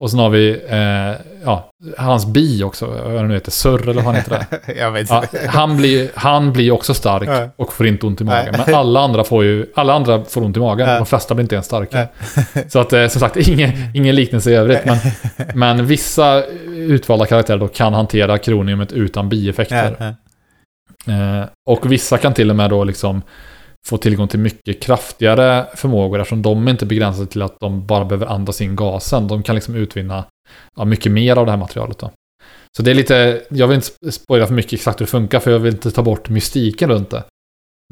[0.00, 4.04] Och sen har vi eh, ja, hans bi också, vad nu heter, Surr eller vad
[4.04, 4.72] han heter det.
[4.78, 7.48] jag vet Ja, han, blir, han blir också stark Ja.
[7.56, 8.54] och får inte ont i magen.
[8.56, 8.62] Nej.
[8.66, 10.88] Men alla andra får ju, alla andra får ont i magen.
[10.88, 10.96] Ja.
[10.96, 12.08] De flesta blir inte ens starka.
[12.68, 14.84] Så att eh, som sagt, ingen, ingen liknelse i övrigt.
[14.84, 14.98] Men,
[15.54, 20.14] men vissa utvalda karaktärer då kan hantera kroniumet utan bieffekter.
[21.06, 23.22] Eh, och vissa kan till och med då liksom
[23.86, 28.04] få tillgång till mycket kraftigare förmågor eftersom de inte begränsar sig till att de bara
[28.04, 29.28] behöver andas in gasen.
[29.28, 30.24] De kan liksom utvinna
[30.76, 32.10] ja, mycket mer av det här materialet då.
[32.76, 35.50] Så det är lite, jag vill inte spoila för mycket exakt hur det funkar för
[35.50, 37.24] jag vill inte ta bort mystiken runt det.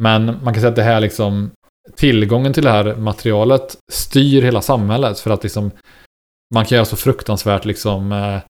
[0.03, 1.51] Men man kan säga att det här liksom,
[1.97, 5.70] tillgången till det här materialet styr hela samhället för att liksom
[6.55, 8.41] man kan göra så fruktansvärt liksom, eh,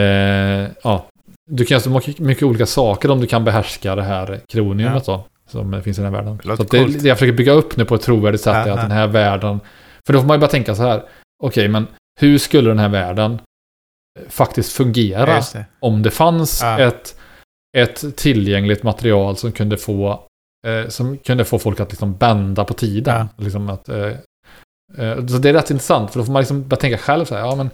[0.00, 1.06] eh, ja,
[1.50, 5.04] du kan göra så mycket, mycket olika saker om du kan behärska det här kroniumet
[5.04, 5.24] då.
[5.52, 6.40] Som finns i den här världen.
[6.44, 8.58] Det Så att det, det jag försöker bygga upp nu på ett trovärdigt sätt Ja,
[8.58, 8.82] är att ja.
[8.82, 9.60] den här världen...
[10.06, 11.02] För då får man ju bara tänka så här.
[11.42, 11.86] Okej, men
[12.20, 13.38] hur skulle den här världen
[14.28, 15.64] faktiskt Ja, fungera just det.
[15.80, 16.78] om det fanns Ja.
[16.80, 17.16] ett,
[17.76, 20.26] ett tillgängligt material som kunde få
[20.66, 23.28] eh, som kunde få folk att liksom bända på tiden.
[23.38, 24.06] Liksom att, eh,
[24.98, 27.34] eh, så det är rätt intressant, för då får man liksom bara tänka själv så
[27.34, 27.70] här, ja men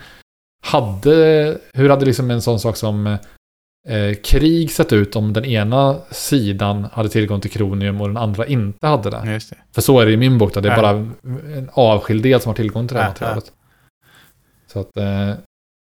[0.62, 3.16] hade, hur hade liksom en sån sak som
[3.89, 8.47] eh, krig sett ut om den ena sidan hade tillgång till kronium och den andra
[8.47, 9.22] inte hade det?
[9.24, 9.41] Det.
[9.74, 10.82] För så är det i min bok då, det är Ja.
[10.82, 10.91] bara
[11.57, 13.53] en avskild del som har tillgång till det här Ja, materialet.
[14.72, 15.34] Så att, eh,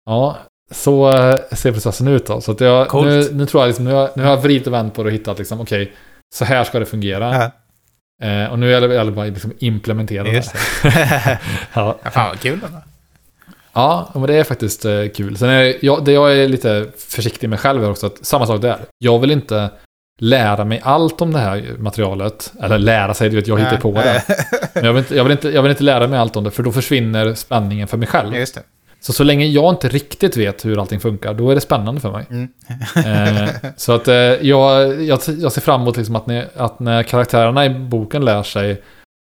[0.06, 0.36] ja,
[0.70, 2.40] så eh, ser processen ut då.
[2.40, 3.06] Så att jag, Coolt.
[3.06, 5.06] nu, nu tror jag liksom, nu har, nu har jag vridit och vänt på det
[5.06, 5.92] och hittat liksom, okej,
[6.34, 7.34] så här ska det fungera.
[7.34, 7.50] Ja,
[8.22, 10.58] Eh, och nu är det bara liksom implementera just det.
[11.74, 11.98] Ja.
[12.04, 12.78] ja, fan vad kul ändå.
[13.78, 15.36] Ja, men det är faktiskt eh, kul.
[15.36, 18.62] Sen är jag, det jag är lite försiktig med själv är också att samma sak
[18.62, 18.78] där.
[18.98, 19.70] Jag vill inte
[20.20, 22.52] lära mig allt om det här materialet.
[22.62, 24.22] Eller lära sig, du vet, jag hittar på det.
[24.74, 26.50] Men jag vill, inte, jag, vill inte, jag vill inte lära mig allt om det,
[26.50, 28.34] för då försvinner spänningen för mig själv.
[28.34, 28.62] Just det.
[29.00, 32.12] Så så länge jag inte riktigt vet hur allting funkar, då är det spännande för
[32.12, 32.26] mig.
[32.30, 32.48] Mm.
[33.44, 37.02] Eh, så att eh, jag, jag, jag ser fram emot liksom att, ni, att när
[37.02, 38.82] karaktärerna i boken lär sig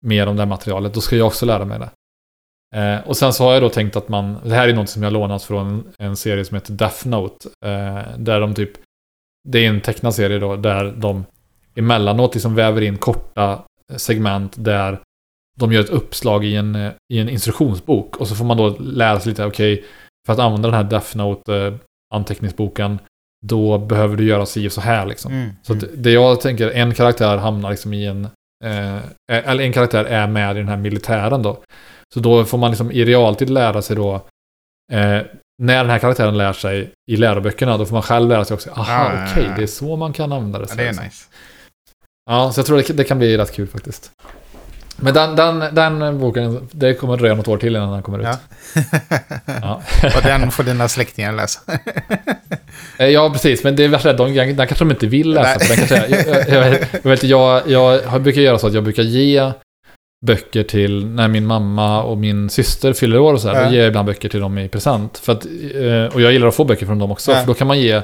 [0.03, 1.91] mer om det här materialet, då ska jag också lära mig det.
[2.75, 5.03] Eh, och sen så har jag då tänkt att man, det här är något som
[5.03, 8.71] jag lånat från en serie som heter Death Note, eh, där de typ,
[9.49, 11.25] det är en tecknad serie då, där de
[11.75, 13.63] emellanåt liksom väver in korta
[13.97, 14.99] segment där
[15.59, 18.69] de gör ett uppslag i en, eh, i en instruktionsbok och så får man då
[18.79, 19.85] lära sig lite, okej,
[20.27, 21.75] för att använda den här Death Note eh,
[22.15, 22.99] anteckningsboken,
[23.47, 25.33] då behöver du göra si och så här liksom.
[25.33, 25.51] Mm.
[25.63, 28.25] Så att det jag tänker, en karaktär hamnar liksom i en...
[28.65, 28.99] Eh,
[29.29, 31.63] eller en karaktär är med i den här militären då.
[32.15, 34.15] Så då får man liksom i realtid lära sig då...
[34.93, 35.21] Eh,
[35.63, 38.71] när den här karaktären lär sig i läroböckerna, då får man själv lära sig också.
[38.71, 39.57] Aha, Ja, ja, okej, ja.
[39.57, 40.67] det är så man kan använda det.
[40.69, 41.25] Ja, det är nice.
[42.31, 44.11] Ja, så jag tror det, det kan bli rätt kul faktiskt.
[44.97, 48.27] Men den, den, den boken, det kommer dröja något år till innan den kommer ut.
[48.27, 48.39] Ja.
[49.63, 49.83] Ja.
[50.17, 51.61] Och den får dina släktingar läsa.
[52.99, 53.65] Eh, Ja, precis.
[53.65, 55.59] Men det är värsta de, den kanske de inte vill läsa.
[55.75, 56.49] Den kanske, jag, jag,
[57.03, 59.53] jag, vet- jag, jag, brukar göra så att jag brukar ge
[60.27, 63.55] böcker till när min mamma och min syster fyller år och så här.
[63.55, 63.67] Ja.
[63.67, 65.19] Då ger jag ibland böcker till dem i present.
[65.19, 67.33] För att, eh, och jag gillar att få böcker från dem också.
[67.33, 67.39] Ja.
[67.39, 68.03] För då kan man ge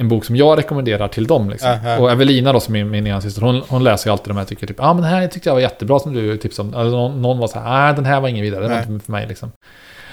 [0.00, 1.50] en bok som jag rekommenderar till dem.
[1.50, 1.70] Liksom.
[1.70, 1.98] Ja, ja.
[1.98, 4.44] Och Evelina då, som är min ena syster, hon, hon läser ju alltid de här
[4.44, 6.74] tycker typ, ja ah, men den här tyckte jag var jättebra som du tipsade om.
[6.74, 9.04] Eller någon, någon var så här, nej den här var ingen vidare, det var inte
[9.04, 9.52] för mig liksom.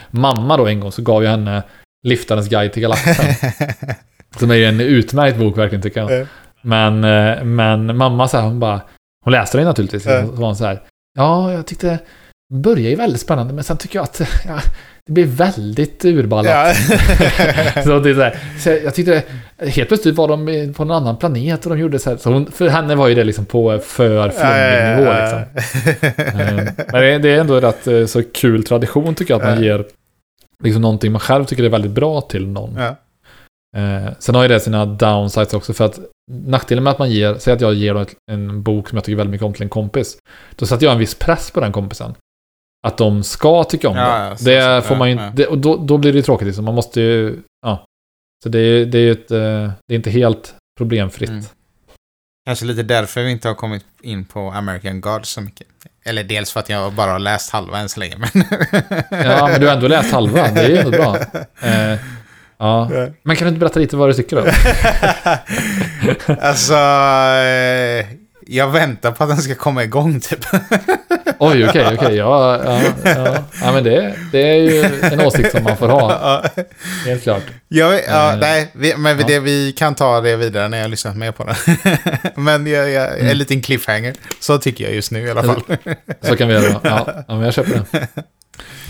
[0.10, 1.64] Mamma då en gång så gav jag henne
[2.08, 3.26] Liftarens guide till galaxen.
[4.40, 6.12] Som är ju en utmärkt bok verkligen tycker jag.
[6.12, 6.26] Ja.
[6.62, 8.82] Men, eh, men mamma så här, hon bara,
[9.24, 10.06] hon läste den naturligtvis.
[10.06, 10.26] Ja.
[10.26, 10.82] Så var hon så här,
[11.18, 12.00] ja jag tyckte,
[12.50, 14.60] det började ju väldigt spännande men sen tycker jag att ja,
[15.06, 16.52] det blir väldigt urballat.
[16.52, 16.74] ja.
[17.84, 19.24] så det är så här, så jag tyckte,
[19.58, 22.18] helt plötsligt var de på en annan planet och de gjorde så här.
[22.18, 25.40] Så hon, för henne var ju det liksom på för flummig nivå liksom.
[26.40, 29.72] Eh, Men det är, ändå rätt eh, så kul tradition tycker jag att man Ja.
[29.78, 29.86] ger
[30.64, 32.80] liksom någonting man själv tycker är väldigt bra till någon.
[33.78, 33.82] Ja.
[34.08, 36.00] Eh, sen har ju det sina downsides också för att
[36.32, 39.32] nackdelen med att man ger, säg att jag ger en bok som jag tycker väldigt
[39.32, 40.18] mycket om till en kompis.
[40.56, 42.16] Då sätter jag en viss press på den kompisen.
[42.88, 44.30] Att de ska tycka om Ja, det.
[44.30, 46.22] ja, så- det får man ju ja, inte, det, och då, då blir det ju
[46.24, 46.66] tråkigt liksom.
[46.66, 47.86] Man måste ju, ja.
[48.44, 49.38] Så det är, det är ju ett, eh,
[49.88, 51.30] det är inte helt problemfritt.
[51.30, 51.44] Mm.
[52.46, 55.68] Kanske lite därför vi inte har kommit in på American Gods så mycket.
[56.06, 58.16] Eller dels för att jag bara har läst halva än så länge.
[58.18, 58.46] Men
[59.12, 60.52] Ja, men du har ändå läst halva.
[60.52, 61.18] Det är ju ändå bra.
[61.62, 62.00] Eh,
[62.60, 62.90] ja.
[63.24, 64.44] Men kan du inte berätta lite vad du tycker då?
[66.42, 68.06] alltså, eh,
[68.50, 70.40] jag väntar på att den ska komma igång typ.
[71.40, 72.16] Oj, okej, okej.
[72.16, 73.38] Ja, ja, ja.
[73.62, 76.12] ja, men det, det är ju en åsikt som man får ha.
[76.56, 76.64] ja,
[77.06, 77.44] Helt klart.
[77.68, 79.26] jag, ja, Eh, nej, vi, men ja.
[79.28, 81.56] Det, vi kan ta det vidare när jag har lyssnat mer på den.
[82.36, 83.28] men jag, jag, Mm.
[83.28, 84.14] en liten cliffhanger.
[84.40, 85.62] Så tycker jag just nu i alla fall.
[86.22, 86.80] Så kan vi göra.
[86.84, 88.08] Ja, ja men jag köper det.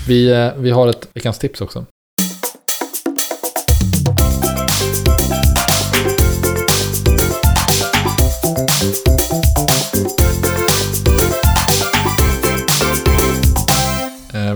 [0.08, 1.86] Vi, eh, vi har ett veckans tips också.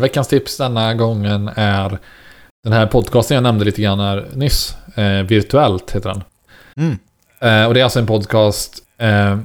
[0.03, 1.99] Veckans tips denna gången är
[2.65, 4.77] den här podcasten jag nämnde lite grann här nyss.
[4.95, 6.23] Eh, Virtuellt heter den.
[6.77, 6.99] Mm.
[7.41, 9.39] Eh, och det är alltså en podcast eh,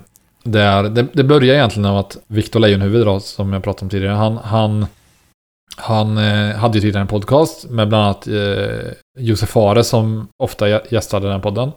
[0.43, 4.13] där det, det börjar egentligen av att Victor Leijonhufvud då, som jag pratade om tidigare,
[4.15, 4.85] han, han,
[5.77, 10.67] han eh, hade ju tidigare en podcast med bland annat eh, Josef Fares som ofta
[10.67, 11.71] gä- gästade den podden.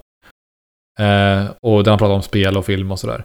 [0.99, 3.25] Eh, och där han pratade om spel och film och sådär.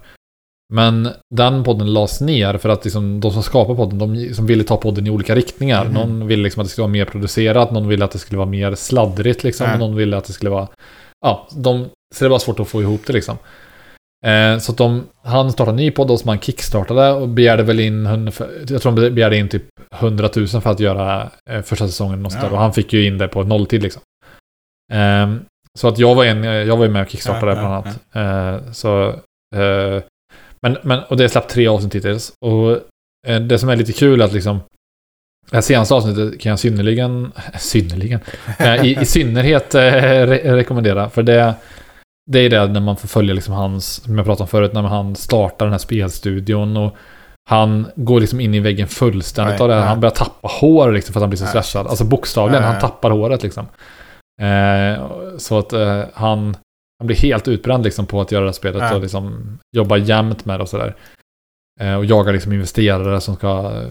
[0.73, 4.63] Men den podden lades ner för att liksom, de som skapar podden, de liksom ville
[4.63, 5.85] ta podden i olika riktningar.
[5.85, 5.93] Mhm.
[5.93, 8.49] Någon ville liksom att det skulle vara mer producerat, någon ville att det skulle vara
[8.49, 10.67] mer sladdrigt liksom, och någon ville att det skulle vara...
[11.25, 13.37] Ja, de, så det var svårt att få ihop det liksom.
[14.25, 17.63] Eh, så att de, han startade en ny podd och som han kickstartade och begärde
[17.63, 18.05] väl in,
[18.67, 19.63] jag tror de begärde in typ
[19.93, 22.31] 100 000 för att göra eh, första säsongen och.
[22.41, 22.49] Ja.
[22.49, 24.01] Och han fick ju in det på nolltid liksom.
[24.93, 25.35] Eh,
[25.79, 27.99] så att jag var, en, jag var med och kickstartade Ja, bland annat.
[28.13, 29.07] Eh, så,
[29.55, 30.03] eh,
[30.69, 32.33] men, men, och det släppt tre avsnitt hittills.
[32.41, 32.71] Och
[33.27, 34.59] eh, det som är lite kul är att liksom
[35.49, 38.19] det här senaste avsnittet kan jag synnerligen, synnerligen,
[38.59, 41.09] eh, i, i synnerhet eh, re rekommendera.
[41.09, 41.53] För det,
[42.31, 44.81] det är det när man får följa liksom hans, som jag pratade om förut, när
[44.81, 46.95] han startar den här spelstudion och
[47.49, 49.85] han går liksom in i väggen fullständigt Nej, av det här.
[49.85, 51.49] Han börjar tappa hår liksom för att han blir så Nej.
[51.49, 51.87] stressad.
[51.87, 53.67] Alltså bokstavligen, Nej, han tappar håret liksom.
[54.41, 55.07] Eh,
[55.37, 56.57] så att eh, han,
[56.99, 58.95] han blir helt utbränd liksom på att göra det här spelet Ja.
[58.95, 60.95] och liksom jobba jämt med det och sådär.
[61.81, 63.81] Eh, och jagar liksom investerare som ska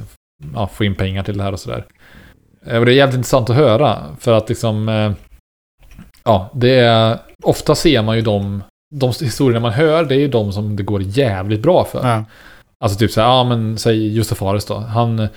[0.55, 1.87] ja, få in pengar till det här och sådär.
[2.67, 5.13] Eh, och det är jävligt intressant att höra för att liksom eh,
[6.25, 8.63] Ja, det är ofta ser man ju de
[8.95, 12.09] de historierna man hör, det är ju de som det går jävligt bra för.
[12.09, 12.25] Ja.
[12.85, 14.75] Alltså typ så här, ja men säg Josef Fares då.
[14.75, 15.29] Han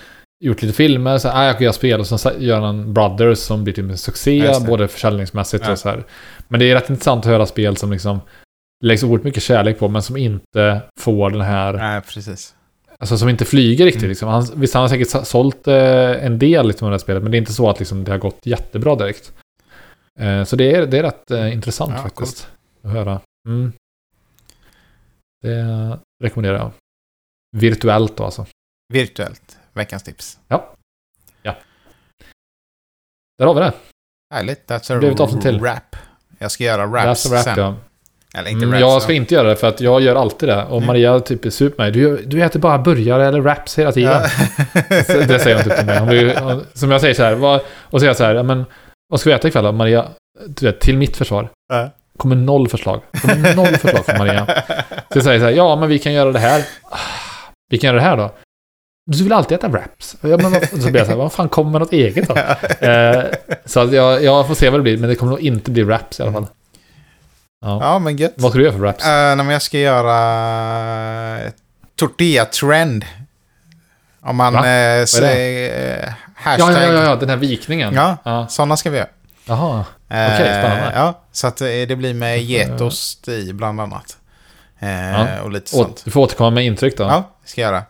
[0.44, 3.38] gjort lite filmer, så här, ah, jag kan göra spel och sen gör han Brothers
[3.40, 5.72] som blir typ en succé, både försäljningsmässigt Ja.
[5.72, 6.04] och så här.
[6.48, 8.20] Men det är rätt intressant att höra spel som liksom
[8.86, 12.56] läggs oerhört mycket kärlek på, men som inte får den här, Nej, precis.
[13.00, 14.10] alltså som inte flyger riktigt Mm.
[14.10, 14.30] liksom.
[14.30, 17.32] Han, visst, han har säkert sålt eh, en del liksom, av det här spelet, men
[17.32, 19.34] det är inte så att liksom, det har gått jättebra direkt.
[20.20, 22.48] Eh, så det är, det är rätt eh, intressant Ja, faktiskt
[22.84, 23.20] att höra.
[23.48, 23.72] Mm.
[25.42, 26.72] Det rekommenderar jag.
[27.58, 28.46] Virtuellt då alltså.
[28.94, 29.57] Virtuellt.
[29.78, 30.38] Veckans tips.
[33.40, 33.72] Där har vi det.
[34.34, 34.68] Härligt.
[34.70, 35.60] That's Det a blev ett till.
[35.64, 35.96] rap.
[36.40, 37.58] Jag ska göra raps That's a rap, sen.
[37.60, 37.76] ja.
[38.40, 38.82] Eller inte Mm, raps.
[38.82, 40.64] jag ska inte göra det för att jag gör alltid det.
[40.66, 40.88] Och Mm.
[40.88, 41.92] Maria typ super mig.
[41.92, 44.12] Du, du äter bara burgare eller wraps hela tiden.
[44.12, 45.04] Ja.
[45.04, 46.00] Så Det säger hon typ till mig.
[46.00, 47.34] Hon blir, som jag säger så här.
[47.36, 48.36] Vad, och säger så här.
[48.36, 48.66] "Ja, Men,
[49.10, 49.72] vad ska vi äta ikväll då?
[49.72, 50.06] Maria,
[50.48, 51.50] du vet, till mitt försvar.
[51.74, 51.90] Ja.
[52.18, 53.02] Kommer noll förslag.
[53.22, 54.46] Kommer noll förslag från Maria.
[55.10, 55.52] Så jag säger så här.
[55.52, 56.66] Ja, men vi kan göra det här.
[56.84, 56.98] Ah,
[57.70, 58.32] Vi kan göra det här då.
[59.10, 60.16] Du vill alltid äta wraps.
[60.22, 61.16] Ja, men så blir jag så här.
[61.18, 62.36] Vad fan, kommer med något eget då?
[62.88, 63.24] Eh,
[63.66, 64.98] så att jag, jag får se vad det blir.
[64.98, 66.48] Men det kommer nog inte bli wraps i alla fall.
[67.62, 67.80] Ja.
[67.82, 68.34] ja, men gött.
[68.36, 69.06] Vad ska du göra för wraps?
[69.06, 71.52] Uh, nej, men jag ska göra eh,
[71.96, 73.06] tortilla trend.
[74.22, 74.66] Om man Va?
[74.68, 76.72] är säger Ja, hashtag.
[76.74, 77.94] ja, ja, ja, den här vikningen.
[77.94, 78.18] Ja.
[78.24, 78.48] ja.
[78.48, 79.08] Sådana ska vi göra.
[79.46, 79.86] Jaha.
[80.10, 80.92] Eh, Okej, spännande.
[80.96, 84.18] Ja, så att eh, det blir med getost i bland annat.
[84.80, 85.42] Eh, Ja.
[85.42, 86.02] Och lite sånt.
[86.06, 87.04] du får återkomma med intryck då.
[87.04, 87.84] Ja, ska jag göra.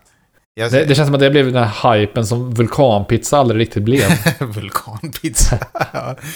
[0.58, 3.82] Jag Det, det känns som att det blev den här hypen som vulkanpizza aldrig riktigt
[3.82, 4.02] blev.
[4.40, 5.58] Vulkanpizza.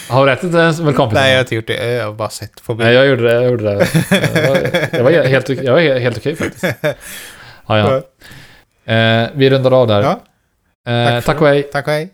[0.09, 1.21] Har du ätit en vulkanpizza?
[1.21, 1.93] Nej, jag har inte gjort det.
[1.93, 2.99] Jag har bara sett på Nej, bild.
[2.99, 3.35] jag gjorde det.
[3.35, 3.89] Jag gjorde det.
[4.93, 6.65] Jag var, jag var helt, jag var helt okej faktiskt.
[7.67, 7.97] Ja, ja.
[8.95, 10.03] Eh, vi rundar av där.
[10.03, 10.21] Ja,
[10.93, 11.63] Eh, tack tack och hej.
[11.63, 12.11] Tack och hej.